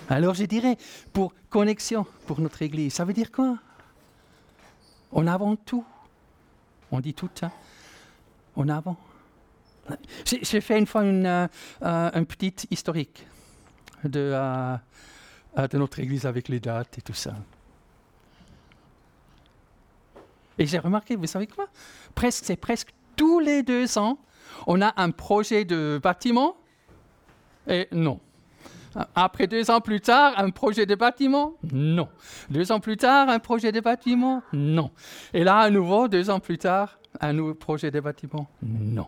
Alors 0.09 0.35
je 0.35 0.45
dirais, 0.45 0.77
pour 1.13 1.33
connexion, 1.49 2.07
pour 2.27 2.41
notre 2.41 2.63
Église, 2.63 2.95
ça 2.95 3.05
veut 3.05 3.13
dire 3.13 3.31
quoi? 3.31 3.59
On 5.13 5.27
avant 5.27 5.57
tout. 5.57 5.85
On 6.91 7.01
dit 7.01 7.15
tout, 7.15 7.31
hein 7.43 7.53
On 8.57 8.69
avant. 8.69 8.97
J'ai 10.25 10.61
fait 10.61 10.79
une 10.79 10.87
fois 10.87 11.05
une, 11.05 11.27
euh, 11.27 11.49
euh, 11.83 12.11
un 12.13 12.25
petit 12.25 12.55
historique 12.71 13.27
de, 14.05 14.33
euh, 14.35 14.77
de 15.57 15.79
notre 15.79 15.99
Église 15.99 16.27
avec 16.27 16.49
les 16.49 16.61
dates 16.61 16.99
et 16.99 17.03
tout 17.03 17.15
ça. 17.15 17.35
Et 20.61 20.67
j'ai 20.67 20.79
remarqué, 20.79 21.17
vous 21.17 21.27
savez 21.27 21.47
quoi? 21.47 21.69
Presque, 22.15 22.45
c'est 22.45 22.57
presque 22.57 22.93
tous 23.17 23.41
les 23.41 23.63
deux 23.63 23.97
ans, 23.97 24.19
on 24.67 24.83
a 24.83 24.93
un 25.01 25.11
projet 25.11 25.65
de 25.65 25.99
bâtiment. 26.03 26.55
Et 27.67 27.89
non. 27.93 28.21
Après 29.15 29.47
deux 29.47 29.71
ans 29.71 29.81
plus 29.81 30.03
tard, 30.03 30.35
un 30.37 30.51
projet 30.51 30.85
de 30.85 30.95
bâtiment? 30.95 31.55
Non. 31.73 32.09
Deux 32.51 32.73
ans 32.73 32.81
plus 32.81 32.99
tard, 32.99 33.31
un 33.31 33.39
projet 33.39 33.73
de 33.73 33.81
bâtiment? 33.81 34.43
Non. 34.53 34.91
Et 35.33 35.45
là, 35.45 35.61
à 35.61 35.71
nouveau, 35.71 36.09
deux 36.09 36.29
ans 36.29 36.41
plus 36.41 36.59
tard, 36.59 36.99
un 37.21 37.33
nouveau 37.33 37.55
projet 37.55 37.91
de 37.91 38.01
bâtiment? 38.01 38.47
Non. 38.63 39.07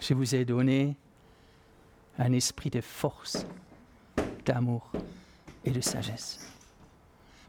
Je 0.00 0.14
vous 0.14 0.34
ai 0.34 0.46
donné 0.46 0.96
un 2.18 2.32
esprit 2.32 2.70
de 2.70 2.80
force, 2.80 3.44
d'amour 4.46 4.90
et 5.66 5.70
de 5.70 5.82
sagesse. 5.82 6.51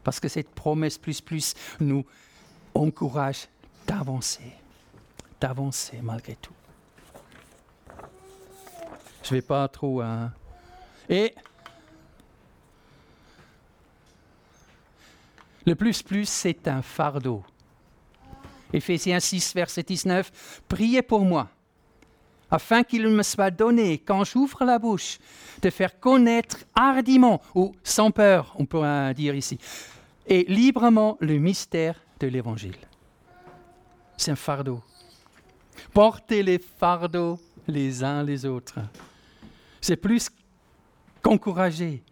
Parce 0.04 0.20
que 0.20 0.28
cette 0.28 0.50
promesse 0.50 0.98
plus 0.98 1.20
plus 1.20 1.54
nous 1.80 2.04
encourage 2.74 3.48
d'avancer, 3.86 4.52
d'avancer 5.40 6.00
malgré 6.02 6.36
tout. 6.36 6.54
Je 9.22 9.30
ne 9.30 9.38
vais 9.38 9.42
pas 9.42 9.66
trop... 9.68 10.02
Hein. 10.02 10.32
Et 11.08 11.34
le 15.66 15.74
plus 15.74 16.02
plus, 16.02 16.28
c'est 16.28 16.68
un 16.68 16.82
fardeau. 16.82 17.42
Éphésiens 18.72 19.20
6, 19.20 19.54
verset 19.54 19.82
19, 19.82 20.62
Priez 20.68 21.00
pour 21.00 21.24
moi, 21.24 21.48
afin 22.50 22.82
qu'il 22.82 23.08
me 23.08 23.22
soit 23.22 23.50
donné, 23.50 23.98
quand 23.98 24.24
j'ouvre 24.24 24.64
la 24.64 24.78
bouche, 24.78 25.18
de 25.62 25.70
faire 25.70 25.98
connaître 25.98 26.58
hardiment, 26.74 27.40
ou 27.54 27.74
sans 27.82 28.10
peur, 28.10 28.54
on 28.58 28.66
pourrait 28.66 29.14
dire 29.14 29.34
ici, 29.34 29.58
et 30.26 30.44
librement 30.48 31.16
le 31.20 31.38
mystère 31.38 32.00
de 32.20 32.26
l'Évangile. 32.26 32.76
C'est 34.16 34.30
un 34.30 34.36
fardeau. 34.36 34.82
Portez 35.92 36.42
les 36.42 36.58
fardeaux 36.58 37.38
les 37.66 38.04
uns 38.04 38.22
les 38.22 38.44
autres. 38.44 38.78
C'est 39.80 39.96
plus 39.96 40.30
qu'encourager. 41.22 42.02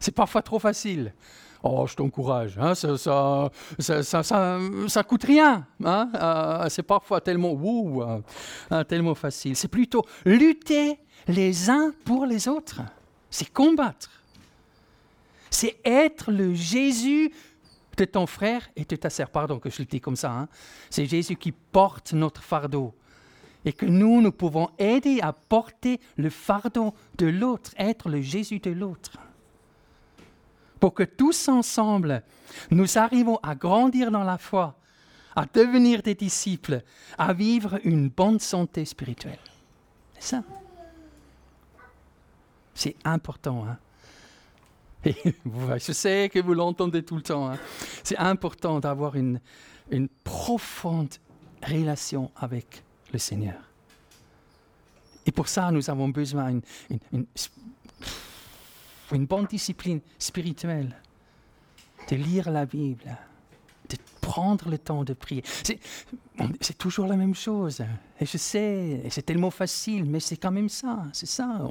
C'est 0.00 0.14
parfois 0.14 0.42
trop 0.42 0.58
facile. 0.58 1.12
Oh, 1.62 1.86
je 1.86 1.94
t'encourage. 1.94 2.56
Hein, 2.58 2.74
ça, 2.74 2.96
ça, 2.96 3.50
ça, 3.78 4.22
ça, 4.22 5.02
coûte 5.02 5.24
rien. 5.24 5.66
Hein, 5.84 6.10
euh, 6.14 6.68
c'est 6.68 6.84
parfois 6.84 7.20
tellement, 7.20 7.52
wouh, 7.52 8.02
euh, 8.02 8.84
tellement 8.84 9.14
facile. 9.14 9.56
C'est 9.56 9.68
plutôt 9.68 10.04
lutter 10.24 10.98
les 11.26 11.68
uns 11.68 11.92
pour 12.04 12.26
les 12.26 12.48
autres. 12.48 12.80
C'est 13.30 13.52
combattre 13.52 14.18
c'est 15.50 15.76
être 15.84 16.30
le 16.30 16.54
Jésus 16.54 17.32
de 17.96 18.04
ton 18.04 18.26
frère 18.26 18.68
et 18.76 18.84
de 18.84 18.96
ta 18.96 19.10
sœur. 19.10 19.30
Pardon 19.30 19.58
que 19.58 19.70
je 19.70 19.80
le 19.80 19.86
dis 19.86 20.00
comme 20.00 20.16
ça. 20.16 20.30
Hein. 20.30 20.48
C'est 20.90 21.06
Jésus 21.06 21.36
qui 21.36 21.52
porte 21.52 22.12
notre 22.12 22.42
fardeau. 22.42 22.94
Et 23.64 23.72
que 23.72 23.86
nous, 23.86 24.20
nous 24.20 24.30
pouvons 24.30 24.68
aider 24.78 25.18
à 25.20 25.32
porter 25.32 26.00
le 26.16 26.30
fardeau 26.30 26.94
de 27.18 27.26
l'autre, 27.26 27.72
être 27.76 28.08
le 28.08 28.20
Jésus 28.20 28.60
de 28.60 28.70
l'autre. 28.70 29.18
Pour 30.80 30.94
que 30.94 31.02
tous 31.02 31.48
ensemble, 31.48 32.22
nous 32.70 32.98
arrivons 32.98 33.38
à 33.42 33.54
grandir 33.54 34.10
dans 34.10 34.22
la 34.22 34.38
foi, 34.38 34.76
à 35.34 35.44
devenir 35.52 36.02
des 36.02 36.14
disciples, 36.14 36.82
à 37.16 37.32
vivre 37.32 37.78
une 37.84 38.08
bonne 38.08 38.38
santé 38.38 38.84
spirituelle. 38.84 39.38
C'est 40.18 40.36
ça. 40.36 40.42
C'est 42.74 42.96
important. 43.04 43.66
Hein? 43.66 43.78
je 45.44 45.92
sais 45.92 46.28
que 46.32 46.38
vous 46.40 46.54
l'entendez 46.54 47.02
tout 47.02 47.16
le 47.16 47.22
temps. 47.22 47.50
Hein. 47.50 47.58
C'est 48.04 48.18
important 48.18 48.80
d'avoir 48.80 49.16
une, 49.16 49.40
une 49.90 50.08
profonde 50.08 51.14
relation 51.62 52.30
avec 52.36 52.82
le 53.12 53.18
Seigneur. 53.18 53.60
Et 55.26 55.32
pour 55.32 55.48
ça, 55.48 55.70
nous 55.70 55.90
avons 55.90 56.08
besoin 56.08 56.60
d'une 57.12 57.26
une, 59.12 59.26
bonne 59.26 59.46
discipline 59.46 60.00
spirituelle, 60.18 60.96
de 62.10 62.16
lire 62.16 62.50
la 62.50 62.66
Bible, 62.66 63.16
de 63.88 63.96
prendre 64.20 64.68
le 64.68 64.78
temps 64.78 65.04
de 65.04 65.14
prier. 65.14 65.42
C'est 66.60 66.78
toujours 66.78 67.06
la 67.06 67.16
même 67.16 67.34
chose. 67.34 67.82
Et 68.20 68.26
je 68.26 68.36
sais, 68.36 69.02
c'est 69.10 69.24
tellement 69.24 69.50
facile, 69.50 70.04
mais 70.04 70.20
c'est 70.20 70.36
quand 70.36 70.52
même 70.52 70.68
ça. 70.68 71.04
C'est 71.12 71.26
ça. 71.26 71.68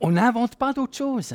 On 0.00 0.10
n'invente 0.10 0.56
pas 0.56 0.72
d'autre 0.72 0.96
chose. 0.96 1.34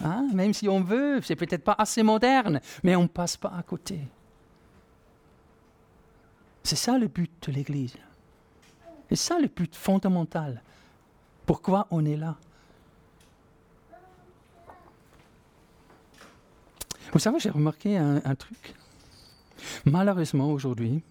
Hein? 0.00 0.28
Même 0.32 0.54
si 0.54 0.68
on 0.68 0.80
veut, 0.80 1.20
c'est 1.22 1.36
peut-être 1.36 1.64
pas 1.64 1.74
assez 1.76 2.02
moderne, 2.02 2.60
mais 2.82 2.96
on 2.96 3.02
ne 3.02 3.08
passe 3.08 3.36
pas 3.36 3.52
à 3.56 3.62
côté. 3.62 4.00
C'est 6.62 6.76
ça 6.76 6.98
le 6.98 7.08
but 7.08 7.30
de 7.48 7.52
l'Église. 7.52 7.94
C'est 9.08 9.16
ça 9.16 9.38
le 9.38 9.48
but 9.48 9.74
fondamental. 9.74 10.62
Pourquoi 11.46 11.86
on 11.90 12.04
est 12.04 12.16
là? 12.16 12.36
Vous 17.12 17.18
savez, 17.18 17.38
j'ai 17.38 17.50
remarqué 17.50 17.96
un, 17.96 18.34
truc. 18.34 18.74
Malheureusement, 19.84 20.50
aujourd'hui, 20.50 21.02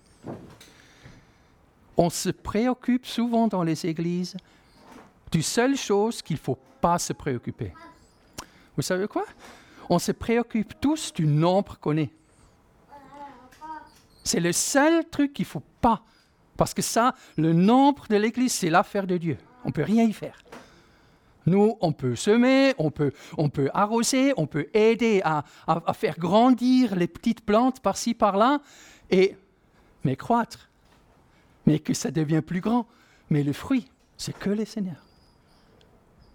on 1.96 2.10
se 2.10 2.30
préoccupe 2.30 3.06
souvent 3.06 3.48
dans 3.48 3.64
les 3.64 3.86
églises 3.86 4.38
du 5.32 5.42
seule 5.42 5.76
chose 5.76 6.22
qu'il 6.22 6.36
ne 6.36 6.42
faut 6.42 6.58
pas 6.80 7.00
se 7.00 7.14
préoccuper. 7.14 7.74
Vous 8.76 8.84
savez 8.84 9.08
quoi? 9.08 9.26
On 9.90 10.00
se 10.00 10.12
préoccupe 10.12 10.80
tous 10.80 11.12
du 11.14 11.26
nombre 11.26 11.80
qu'on 11.80 11.98
est. 11.98 12.12
C'est 14.24 14.40
le 14.40 14.52
seul 14.52 15.06
truc 15.06 15.34
qu'il 15.34 15.46
ne 15.46 15.50
faut 15.50 15.64
pas. 15.82 16.04
Parce 16.58 16.74
que 16.74 16.82
ça, 16.82 17.16
le 17.38 17.54
nombre 17.54 18.06
de 18.10 18.18
l'Église, 18.18 18.54
c'est 18.54 18.70
l'affaire 18.70 19.08
de 19.08 19.18
Dieu. 19.18 19.38
On 19.64 19.70
ne 19.70 19.74
peut 19.74 19.84
rien 19.84 20.04
y 20.04 20.14
faire. 20.14 20.38
Nous, 21.48 21.78
on 21.80 21.94
peut 21.94 22.16
semer, 22.16 22.76
on 22.78 22.92
peut, 22.92 23.14
on 23.38 23.50
peut 23.50 23.70
arroser, 23.74 24.34
on 24.36 24.48
peut 24.48 24.68
aider 24.74 25.22
à, 25.24 25.46
faire 25.94 26.20
grandir 26.20 26.96
les 26.96 27.08
petites 27.08 27.42
plantes 27.42 27.80
par-ci, 27.80 28.14
par-là, 28.14 28.60
et, 29.10 29.36
mais 30.04 30.18
croître. 30.18 30.70
Mais 31.66 31.80
que 31.80 31.94
ça 31.94 32.12
devient 32.12 32.42
plus 32.46 32.60
grand. 32.60 32.86
Mais 33.30 33.44
le 33.44 33.54
fruit, 33.54 33.90
c'est 34.18 34.38
que 34.38 34.50
le 34.50 34.66
Seigneur. 34.66 35.06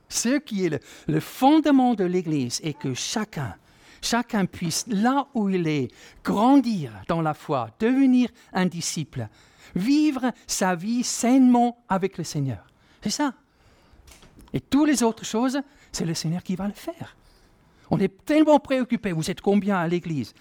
Ce 0.08 0.38
qui 0.38 0.64
est 0.64 0.70
le, 0.70 0.80
le 1.08 1.20
fondement 1.20 1.94
de 1.94 2.04
l'Église 2.04 2.60
est 2.62 2.78
que 2.78 2.94
chacun, 2.94 3.54
chacun 4.00 4.46
puisse, 4.46 4.86
là 4.88 5.26
où 5.34 5.50
il 5.50 5.68
est, 5.68 5.88
grandir 6.24 6.90
dans 7.08 7.20
la 7.20 7.34
foi, 7.34 7.68
devenir 7.80 8.30
un 8.54 8.64
disciple, 8.64 9.28
vivre 9.74 10.32
sa 10.46 10.74
vie 10.74 11.02
sainement 11.02 11.84
avec 11.90 12.16
le 12.16 12.24
Seigneur. 12.24 12.64
C'est 13.02 13.10
ça. 13.10 13.34
Et 14.52 14.60
toutes 14.60 14.88
les 14.88 15.02
autres 15.02 15.24
choses, 15.24 15.60
c'est 15.90 16.04
le 16.04 16.14
Seigneur 16.14 16.42
qui 16.42 16.56
va 16.56 16.66
le 16.66 16.72
faire. 16.74 17.16
On 17.90 17.98
est 17.98 18.24
tellement 18.24 18.58
préoccupé. 18.58 19.12
Vous 19.12 19.30
êtes 19.30 19.40
combien 19.40 19.78
à 19.78 19.88
l'église? 19.88 20.34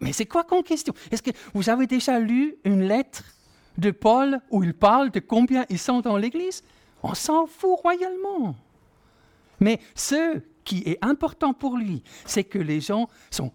Mais 0.00 0.12
c'est 0.12 0.26
quoi 0.26 0.44
comme 0.44 0.62
question? 0.62 0.94
Est-ce 1.10 1.22
que 1.22 1.30
vous 1.52 1.68
avez 1.68 1.86
déjà 1.86 2.18
lu 2.18 2.56
une 2.64 2.82
lettre 2.82 3.24
de 3.78 3.90
Paul 3.90 4.40
où 4.50 4.62
il 4.64 4.74
parle 4.74 5.10
de 5.10 5.20
combien 5.20 5.66
ils 5.68 5.78
sont 5.78 6.00
dans 6.00 6.16
l'église? 6.16 6.62
On 7.02 7.14
s'en 7.14 7.46
fout 7.46 7.78
royalement. 7.82 8.54
Mais 9.58 9.80
ce 9.94 10.40
qui 10.64 10.82
est 10.86 10.98
important 11.02 11.52
pour 11.52 11.76
lui, 11.76 12.02
c'est 12.24 12.44
que 12.44 12.58
les 12.58 12.80
gens 12.80 13.08
sont 13.30 13.52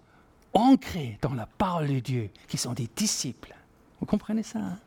ancrés 0.54 1.18
dans 1.22 1.34
la 1.34 1.46
parole 1.46 1.88
de 1.88 2.00
Dieu, 2.00 2.30
qui 2.48 2.58
sont 2.58 2.74
des 2.74 2.90
disciples. 2.96 3.56
Vous 4.00 4.06
comprenez 4.06 4.44
ça 4.44 4.60
hein? 4.60 4.80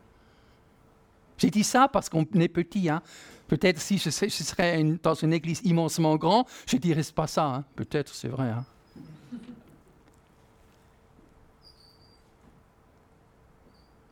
J'ai 1.38 1.50
dit 1.50 1.64
ça 1.64 1.86
parce 1.86 2.08
qu'on 2.08 2.26
est 2.34 2.48
petit. 2.48 2.88
Hein. 2.88 3.00
Peut-être 3.48 3.80
si 3.80 3.96
je, 3.98 4.10
serais 4.10 4.84
dans 5.02 5.14
une 5.14 5.32
église 5.32 5.62
immensement 5.64 6.16
grande, 6.16 6.44
je 6.66 6.76
ne 6.76 6.80
dirais 6.80 7.02
pas 7.14 7.26
ça. 7.26 7.46
Hein. 7.46 7.64
Peut-être, 7.74 8.14
c'est 8.14 8.28
vrai. 8.28 8.50
Hein. 8.50 8.64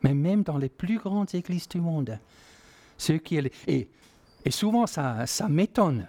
Mais 0.01 0.13
même 0.13 0.43
dans 0.43 0.57
les 0.57 0.69
plus 0.69 0.97
grandes 0.97 1.33
églises 1.35 1.69
du 1.69 1.79
monde, 1.79 2.19
ceux 2.97 3.19
qui... 3.19 3.37
Et, 3.67 3.87
et 4.43 4.51
souvent, 4.51 4.87
ça, 4.87 5.25
ça 5.27 5.47
m'étonne. 5.47 6.07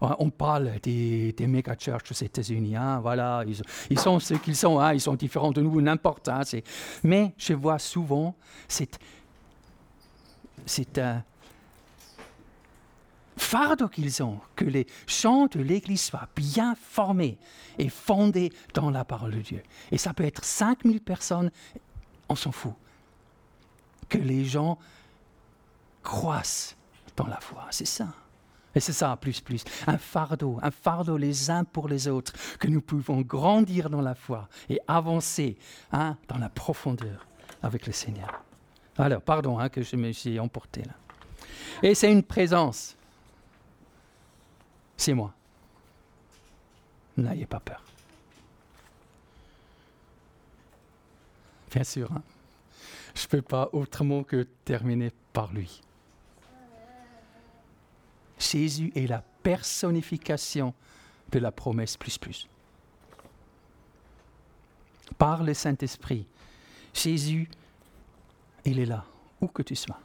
On 0.00 0.30
parle 0.30 0.80
des, 0.82 1.32
des 1.32 1.46
méga 1.46 1.76
churches 1.76 2.10
aux 2.10 2.24
États-Unis, 2.24 2.74
hein, 2.74 3.00
voilà, 3.00 3.44
ils, 3.46 3.60
ils, 3.90 3.98
sont 3.98 4.18
ce 4.18 4.32
qu'ils 4.32 4.56
sont, 4.56 4.80
hein, 4.80 4.94
ils 4.94 5.00
sont 5.00 5.14
différents 5.14 5.52
de 5.52 5.60
nous, 5.60 5.78
n'importe. 5.82 6.30
Hein, 6.30 6.40
mais 7.04 7.34
je 7.36 7.52
vois 7.52 7.78
souvent 7.78 8.34
cette, 8.66 8.98
un 10.96 11.22
fardeau 13.50 13.88
qu'ils 13.88 14.22
ont 14.22 14.38
que 14.54 14.64
les 14.64 14.86
chants 15.08 15.46
de 15.46 15.60
l'Église 15.60 16.02
soient 16.04 16.28
bien 16.36 16.76
formés 16.76 17.36
et 17.78 17.88
fondés 17.88 18.52
dans 18.74 18.90
la 18.90 19.04
parole 19.04 19.32
de 19.32 19.40
Dieu. 19.40 19.62
Et 19.90 19.98
ça 19.98 20.14
peut 20.14 20.24
être 20.24 20.44
5000 20.44 21.00
personnes, 21.00 21.50
on 22.28 22.36
s'en 22.36 22.52
fout. 22.52 22.74
Que 24.08 24.18
les 24.18 24.44
gens 24.44 24.78
croissent 26.04 26.76
dans 27.16 27.26
la 27.26 27.40
foi, 27.40 27.66
c'est 27.70 27.86
ça. 27.86 28.14
Et 28.72 28.78
c'est 28.78 28.92
ça, 28.92 29.16
plus, 29.20 29.40
plus. 29.40 29.64
Un 29.88 29.98
fardeau, 29.98 30.60
un 30.62 30.70
fardeau 30.70 31.16
les 31.16 31.50
uns 31.50 31.64
pour 31.64 31.88
les 31.88 32.06
autres, 32.06 32.32
que 32.60 32.68
nous 32.68 32.80
pouvons 32.80 33.20
grandir 33.20 33.90
dans 33.90 34.00
la 34.00 34.14
foi 34.14 34.48
et 34.68 34.78
avancer 34.86 35.56
hein, 35.90 36.16
dans 36.28 36.38
la 36.38 36.50
profondeur 36.50 37.26
avec 37.64 37.88
le 37.88 37.92
Seigneur. 37.92 38.44
Alors, 38.96 39.22
pardon 39.22 39.58
hein, 39.58 39.68
que 39.68 39.82
je 39.82 39.96
me 39.96 40.12
suis 40.12 40.38
emporté 40.38 40.82
là. 40.82 40.94
Et 41.82 41.96
c'est 41.96 42.12
une 42.12 42.22
présence. 42.22 42.96
C'est 45.00 45.14
moi. 45.14 45.32
N'ayez 47.16 47.46
pas 47.46 47.58
peur. 47.58 47.82
Bien 51.72 51.84
sûr, 51.84 52.12
hein. 52.12 52.22
je 53.14 53.24
ne 53.24 53.28
peux 53.28 53.40
pas 53.40 53.70
autrement 53.72 54.24
que 54.24 54.46
terminer 54.66 55.10
par 55.32 55.54
lui. 55.54 55.80
Jésus 58.38 58.92
est 58.94 59.06
la 59.06 59.24
personnification 59.42 60.74
de 61.32 61.38
la 61.38 61.50
promesse 61.50 61.96
plus 61.96 62.18
plus. 62.18 62.46
Par 65.16 65.44
le 65.44 65.54
Saint-Esprit, 65.54 66.26
Jésus 66.92 67.48
il 68.66 68.78
est 68.78 68.84
là, 68.84 69.06
où 69.40 69.46
que 69.46 69.62
tu 69.62 69.76
sois. 69.76 69.98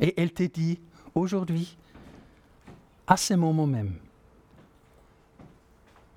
Et 0.00 0.18
elle 0.18 0.32
te 0.32 0.44
dit 0.44 0.80
aujourd'hui, 1.14 1.76
à 3.06 3.16
ce 3.16 3.34
moment 3.34 3.66
même, 3.66 3.98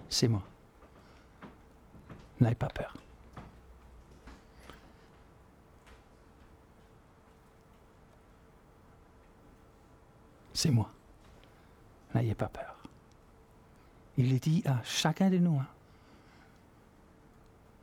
c'est 0.09 0.27
moi. 0.27 0.43
N'aie 2.39 2.55
pas 2.55 2.67
peur. 2.67 2.95
C'est 10.53 10.71
moi. 10.71 10.89
N'ayez 12.15 12.33
pas 12.33 12.47
peur. 12.47 12.75
Il 14.17 14.31
le 14.31 14.39
dit 14.39 14.63
à 14.65 14.81
chacun 14.83 15.29
de 15.29 15.37
nous. 15.37 15.59
Hein. 15.59 15.67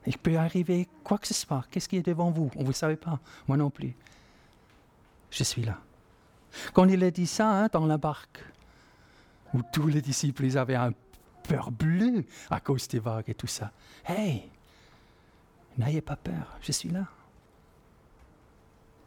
Il 0.05 0.17
peut 0.17 0.37
arriver 0.37 0.87
quoi 1.03 1.17
que 1.17 1.27
ce 1.27 1.33
soit. 1.33 1.63
Qu'est-ce 1.71 1.87
qui 1.87 1.95
est 1.95 2.05
devant 2.05 2.31
vous? 2.31 2.51
On 2.57 2.61
ne 2.61 2.65
vous 2.65 2.73
savez 2.73 2.97
pas. 2.97 3.19
Moi 3.47 3.55
non 3.55 3.69
plus. 3.69 3.95
Je 5.31 5.43
suis 5.43 5.63
là. 5.63 5.77
Quand 6.73 6.85
il 6.89 7.01
a 7.03 7.11
dit 7.11 7.27
ça 7.27 7.49
hein, 7.49 7.69
dans 7.71 7.85
la 7.85 7.97
barque, 7.97 8.43
où 9.55 9.61
tous 9.71 9.87
les 9.87 10.01
disciples 10.01 10.57
avaient 10.57 10.75
un 10.75 10.91
peur 11.47 11.71
bleu 11.71 12.25
à 12.49 12.59
cause 12.59 12.87
des 12.89 12.99
vagues 12.99 13.29
et 13.29 13.33
tout 13.33 13.47
ça. 13.47 13.71
Hey, 14.05 14.49
n'ayez 15.77 16.01
pas 16.01 16.17
peur, 16.17 16.57
je 16.61 16.73
suis 16.73 16.89
là. 16.89 17.07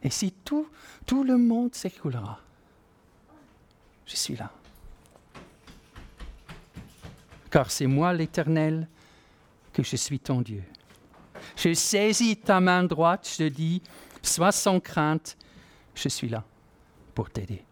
Et 0.02 0.10
si 0.10 0.32
tout, 0.32 0.66
tout 1.04 1.22
le 1.22 1.36
monde 1.36 1.74
s'écoulera, 1.74 2.40
je 4.06 4.16
suis 4.16 4.36
là. 4.36 4.50
Car 7.50 7.70
c'est 7.70 7.86
moi 7.86 8.14
l'Éternel 8.14 8.88
que 9.72 9.82
je 9.82 9.96
suis 9.96 10.18
ton 10.18 10.40
Dieu. 10.40 10.62
Je 11.56 11.74
saisis 11.74 12.36
ta 12.36 12.58
main 12.58 12.84
droite, 12.84 13.28
je 13.38 13.44
dis, 13.44 13.82
sois 14.22 14.52
sans 14.52 14.80
crainte, 14.80 15.36
je 15.94 16.08
suis 16.08 16.28
là 16.28 16.42
pour 17.14 17.28
t'aider. 17.28 17.64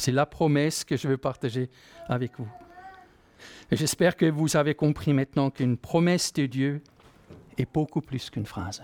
C'est 0.00 0.12
la 0.12 0.24
promesse 0.24 0.82
que 0.82 0.96
je 0.96 1.08
veux 1.08 1.18
partager 1.18 1.68
avec 2.08 2.32
vous. 2.38 2.48
j'espère 3.70 4.16
que 4.16 4.24
vous 4.24 4.56
avez 4.56 4.74
compris 4.74 5.12
maintenant 5.12 5.50
qu'une 5.50 5.76
promesse 5.76 6.32
de 6.32 6.46
Dieu 6.46 6.82
est 7.58 7.70
beaucoup 7.70 8.00
plus 8.00 8.30
qu'une 8.30 8.46
phrase. 8.46 8.82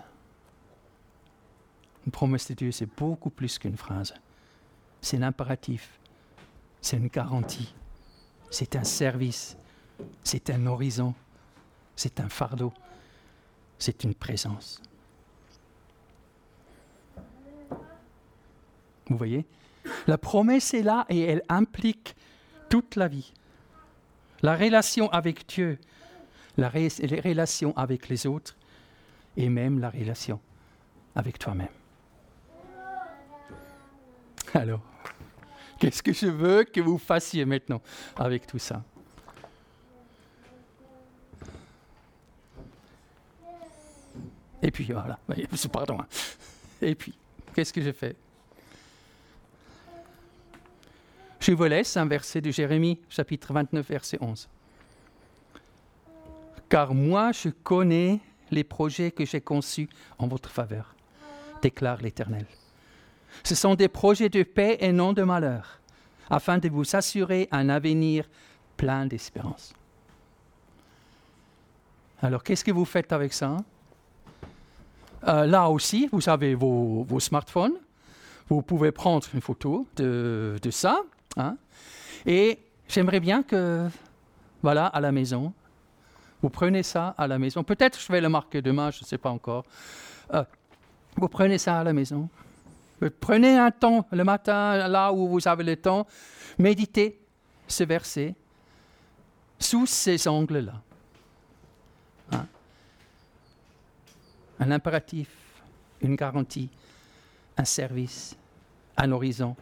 Une 2.05 2.13
promesse 2.13 2.49
de 2.49 2.55
Dieu, 2.55 2.71
c'est 2.71 2.95
beaucoup 2.99 3.31
plus 3.31 3.59
qu'une 3.59 3.79
phrase. 3.79 4.13
C'est 5.01 5.17
l'impératif, 5.17 5.99
c'est 6.83 6.99
une 6.99 7.09
garantie, 7.09 7.75
c'est 8.51 8.77
un 8.77 8.85
service, 8.85 9.57
c'est 10.23 10.51
un 10.51 10.67
horizon, 10.67 11.15
c'est 11.97 12.21
un 12.21 12.29
fardeau, 12.29 12.75
c'est 13.79 14.05
une 14.05 14.15
présence. 14.15 14.83
Vous 19.09 19.17
voyez? 19.17 19.47
La 20.07 20.19
promesse 20.19 20.75
est 20.75 20.83
là 20.83 21.07
et 21.09 21.21
elle 21.23 21.43
implique 21.49 22.17
toute 22.69 22.97
la 22.97 23.09
vie. 23.09 23.33
La 24.43 24.57
relation 24.57 25.09
avec 25.11 25.47
Dieu, 25.49 25.79
la 26.57 26.71
les 26.71 27.21
relations 27.21 27.77
avec 27.77 28.09
les 28.09 28.27
autres 28.27 28.57
et 29.37 29.49
même 29.49 29.79
la 29.79 29.91
relation 29.91 30.41
avec 31.15 31.39
toi-même. 31.39 31.69
Alors, 34.55 34.81
qu'est-ce 35.79 36.03
que 36.03 36.13
je 36.13 36.27
veux 36.27 36.65
que 36.65 36.81
vous 36.81 36.99
fassiez 36.99 37.45
maintenant 37.45 37.83
avec 38.17 38.47
tout 38.47 38.59
ça? 38.59 38.83
Et 44.63 44.71
puis 44.71 44.85
voilà, 44.85 45.19
pardon. 45.73 45.99
Hein. 46.01 46.07
Et 46.81 46.95
puis, 46.95 47.15
qu'est-ce 47.55 47.73
que 47.73 47.81
j'ai 47.81 47.93
fait 47.93 48.17
Je 51.47 51.53
vous 51.53 51.63
laisse 51.63 51.97
un 51.97 52.07
verset 52.07 52.41
de 52.41 52.51
Jérémie, 52.51 52.99
chapitre 53.09 53.53
29, 53.53 53.89
verset 53.89 54.19
11. 54.21 54.49
Car 56.69 56.93
moi, 56.93 57.31
je 57.31 57.51
connais 57.51 58.19
les 58.51 58.65
projets 58.65 59.13
que 59.13 59.25
j'ai 59.25 59.41
conçus 59.41 59.89
en 60.19 60.27
votre 60.27 60.51
faveur, 60.51 60.97
déclare 61.63 62.03
l'Éternel. 62.03 62.47
Ce 63.45 63.55
sont 63.55 63.77
des 63.77 63.87
projets 63.87 64.29
de 64.29 64.43
paix 64.43 64.79
et 64.81 64.91
non 64.91 65.13
de 65.13 65.23
malheur, 65.23 65.79
afin 66.29 66.59
de 66.59 66.69
vous 66.69 66.97
assurer 66.97 67.47
un 67.53 67.69
avenir 67.69 68.29
plein 68.77 69.07
d'espérance. 69.07 69.73
Alors, 72.23 72.43
qu'est-ce 72.43 72.65
que 72.65 72.73
vous 72.73 72.85
faites 72.85 73.13
avec 73.13 73.33
ça? 73.33 73.59
Euh, 75.29 75.47
Là 75.47 75.71
aussi, 75.71 76.09
vous 76.11 76.29
avez 76.29 76.57
vos, 76.57 77.07
smartphones. 77.21 77.77
Vous 78.49 78.63
pouvez 78.63 78.91
prendre 78.91 79.29
une 79.33 79.41
photo 79.41 79.87
de, 79.95 80.59
ça. 80.73 81.05
Hein. 81.37 81.57
et 82.25 82.59
j'aimerais 82.89 83.21
bien 83.21 83.43
que, 83.43 83.89
voilà, 84.63 84.87
à 84.87 85.01
la 85.01 85.13
maison, 85.13 85.53
vous 86.43 86.51
prenez 86.51 86.83
ça 86.83 87.15
à 87.19 87.27
la 87.27 87.39
maison. 87.39 87.63
Peut-être 87.63 88.01
je 88.01 88.11
vais 88.13 88.21
le 88.21 88.29
marquer 88.29 88.63
demain, 88.63 88.91
je 88.91 89.01
ne 89.01 89.05
sais 89.05 89.19
pas 89.19 89.31
encore. 89.31 89.65
Euh, 90.33 90.45
vous 91.17 91.29
prenez 91.29 91.59
ça 91.59 91.81
à 91.81 91.85
la 91.85 91.93
maison. 91.93 92.29
Prenez 93.21 93.59
un 93.59 93.71
temps 93.71 94.07
le 94.11 94.25
matin, 94.25 94.89
là 94.89 95.13
où 95.13 95.29
vous 95.29 95.47
avez 95.47 95.65
le 95.65 95.77
temps, 95.77 96.07
méditez 96.59 97.21
ce 97.69 97.85
verset 97.85 98.35
sous 99.59 99.87
ces 99.87 100.29
angles-là. 100.29 100.81
Hein? 102.33 102.47
Un 104.61 104.71
impératif, 104.71 105.29
une 106.01 106.17
garantie, 106.17 106.71
un 107.57 107.65
service, 107.65 108.37
un 108.97 109.13
horizon, 109.13 109.57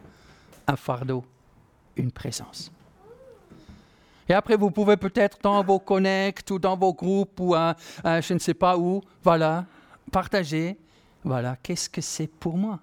un 0.67 0.75
fardeau, 0.75 1.25
une 1.95 2.11
présence. 2.11 2.71
Et 4.27 4.33
après, 4.33 4.57
vous 4.57 4.71
pouvez 4.71 4.97
peut-être 4.97 5.37
dans 5.41 5.63
vos 5.63 5.79
connects 5.79 6.49
ou 6.49 6.59
dans 6.59 6.75
vos 6.75 6.93
groupes 6.93 7.39
ou 7.39 7.55
je 8.03 8.33
ne 8.33 8.39
sais 8.39 8.55
pas 8.55 8.77
où, 8.77 9.01
voilà, 9.23 9.65
partager, 10.11 10.77
voilà, 11.23 11.57
qu'est-ce 11.61 11.89
que 11.89 12.01
c'est 12.01 12.27
pour 12.27 12.57
moi? 12.57 12.79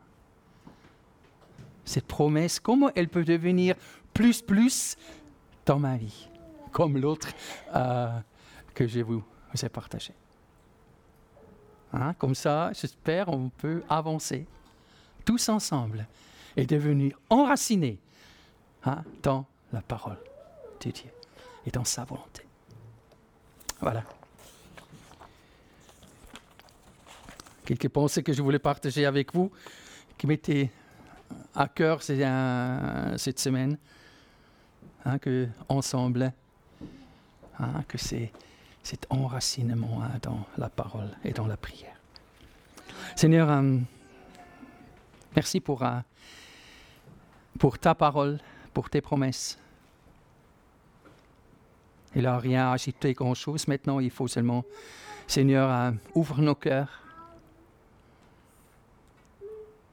Cette 1.85 2.07
promesse, 2.07 2.61
comment 2.61 2.91
elle 2.95 3.09
peut 3.09 3.25
devenir 3.25 3.75
plus, 4.15 4.43
plus 4.43 4.97
dans 5.67 5.79
ma 5.79 5.97
vie, 5.97 6.29
comme 6.71 6.99
l'autre 6.99 7.29
euh, 7.75 8.09
que 8.75 8.87
je 8.87 9.01
vous, 9.01 9.23
ai 9.63 9.69
partagé? 9.69 10.13
Hein, 11.93 12.15
comme 12.15 12.35
ça, 12.35 12.73
j'espère, 12.73 13.29
on 13.29 13.49
peut 13.49 13.83
avancer 13.89 14.47
tous 15.25 15.49
ensemble 15.49 16.07
et 16.57 16.67
devenir 16.67 17.19
enracinés 17.31 17.99
dans 19.23 19.47
la 19.73 19.81
parole 19.83 20.19
de 20.85 20.91
Dieu 20.91 21.11
et 21.67 21.71
dans 21.71 21.85
sa 21.85 22.05
volonté. 22.05 22.45
Voilà. 23.81 24.05
Quelques 27.65 27.89
pensées 27.89 28.23
que 28.23 28.33
je 28.33 28.43
voulais 28.43 28.59
partager 28.59 29.07
avec 29.07 29.35
vous, 29.35 29.51
qui 30.19 30.27
m'étaient 30.27 30.71
à 31.55 31.69
cœur 31.69 32.03
cette 32.03 33.39
semaine, 33.39 33.79
hein, 35.05 35.19
que 35.19 35.49
ensemble, 35.69 36.33
hein, 37.59 37.85
que 37.89 37.99
c'est 37.99 38.33
cet 38.83 39.07
enracinement 39.11 40.03
hein, 40.03 40.19
dans 40.23 40.45
la 40.59 40.69
parole 40.69 41.11
et 41.25 41.33
dans 41.33 41.47
la 41.47 41.57
prière. 41.57 41.97
Seigneur, 43.15 43.51
euh, 43.51 43.79
merci 45.37 45.63
euh, 45.69 46.01
pour 47.59 47.79
ta 47.79 47.95
parole, 47.95 48.39
pour 48.73 48.91
tes 48.91 49.01
promesses. 49.01 49.59
Il 52.15 52.23
n'a 52.23 52.39
rien 52.39 52.69
à 52.69 52.73
ajouter 52.73 53.15
grand-chose. 53.15 53.67
Maintenant, 53.69 54.01
il 54.01 54.11
faut 54.11 54.29
seulement, 54.29 54.65
Seigneur, 55.27 55.71
euh, 55.71 55.93
ouvre 56.15 56.41
nos 56.41 56.55
cœurs 56.55 57.01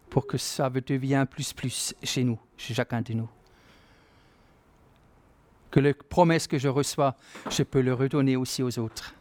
pour 0.09 0.25
que 0.25 0.37
ça 0.37 0.69
devienne 0.69 1.25
plus 1.27 1.53
plus 1.53 1.93
chez 2.03 2.23
nous, 2.23 2.39
chez 2.57 2.73
chacun 2.73 3.01
de 3.01 3.13
nous. 3.13 3.29
Que 5.71 5.79
les 5.79 5.93
promesses 5.93 6.47
que 6.47 6.57
je 6.57 6.67
reçois, 6.67 7.15
je 7.49 7.63
peux 7.63 7.79
les 7.79 7.91
redonner 7.91 8.35
aussi 8.35 8.63
aux 8.63 8.79
autres, 8.79 9.13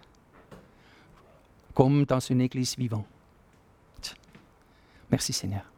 comme 1.75 2.05
dans 2.05 2.21
une 2.21 2.41
église 2.41 2.77
vivante. 2.77 3.07
Merci 5.11 5.33
Seigneur. 5.33 5.71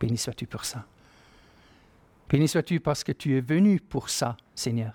Béni 0.00 0.16
sois-tu 0.16 0.46
pour 0.46 0.64
ça. 0.64 0.84
Béni 2.34 2.48
sois-tu 2.48 2.80
parce 2.80 3.04
que 3.04 3.12
tu 3.12 3.38
es 3.38 3.40
venu 3.40 3.78
pour 3.78 4.10
ça, 4.10 4.36
Seigneur. 4.56 4.92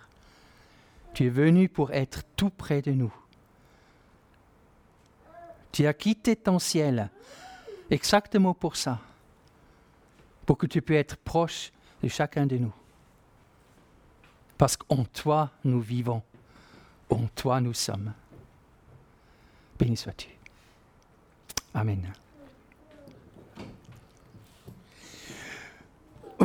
Tu 1.13 1.27
es 1.27 1.29
venu 1.29 1.69
pour 1.69 1.93
être 1.93 2.23
tout 2.35 2.49
près 2.49 2.81
de 2.81 2.91
nous. 2.91 3.13
Tu 5.71 5.87
as 5.87 5.93
quitté 5.93 6.35
ton 6.35 6.59
ciel 6.59 7.09
exactement 7.89 8.53
pour 8.53 8.75
ça, 8.75 8.99
pour 10.45 10.57
que 10.57 10.67
tu 10.67 10.81
puisses 10.81 10.99
être 10.99 11.15
proche 11.15 11.71
de 12.03 12.09
chacun 12.09 12.45
de 12.45 12.57
nous. 12.57 12.73
Parce 14.57 14.75
qu'en 14.75 15.05
toi, 15.05 15.49
nous 15.63 15.79
vivons, 15.79 16.21
en 17.09 17.25
toi, 17.35 17.61
nous 17.61 17.73
sommes. 17.73 18.11
Béni 19.79 19.95
sois-tu. 19.95 20.27
Amen. 21.73 22.11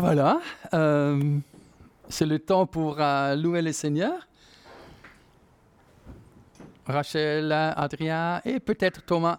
Voilà, 0.07 0.39
euh, 0.75 1.39
c'est 2.11 2.27
le 2.27 2.39
temps 2.39 2.67
pour 2.67 2.97
euh, 3.01 3.35
louer 3.37 3.63
le 3.63 3.73
Seigneur. 3.73 4.29
Rachel, 6.85 7.51
Adrien 7.51 8.43
et 8.45 8.61
peut-être 8.61 9.03
Thomas 9.07 9.39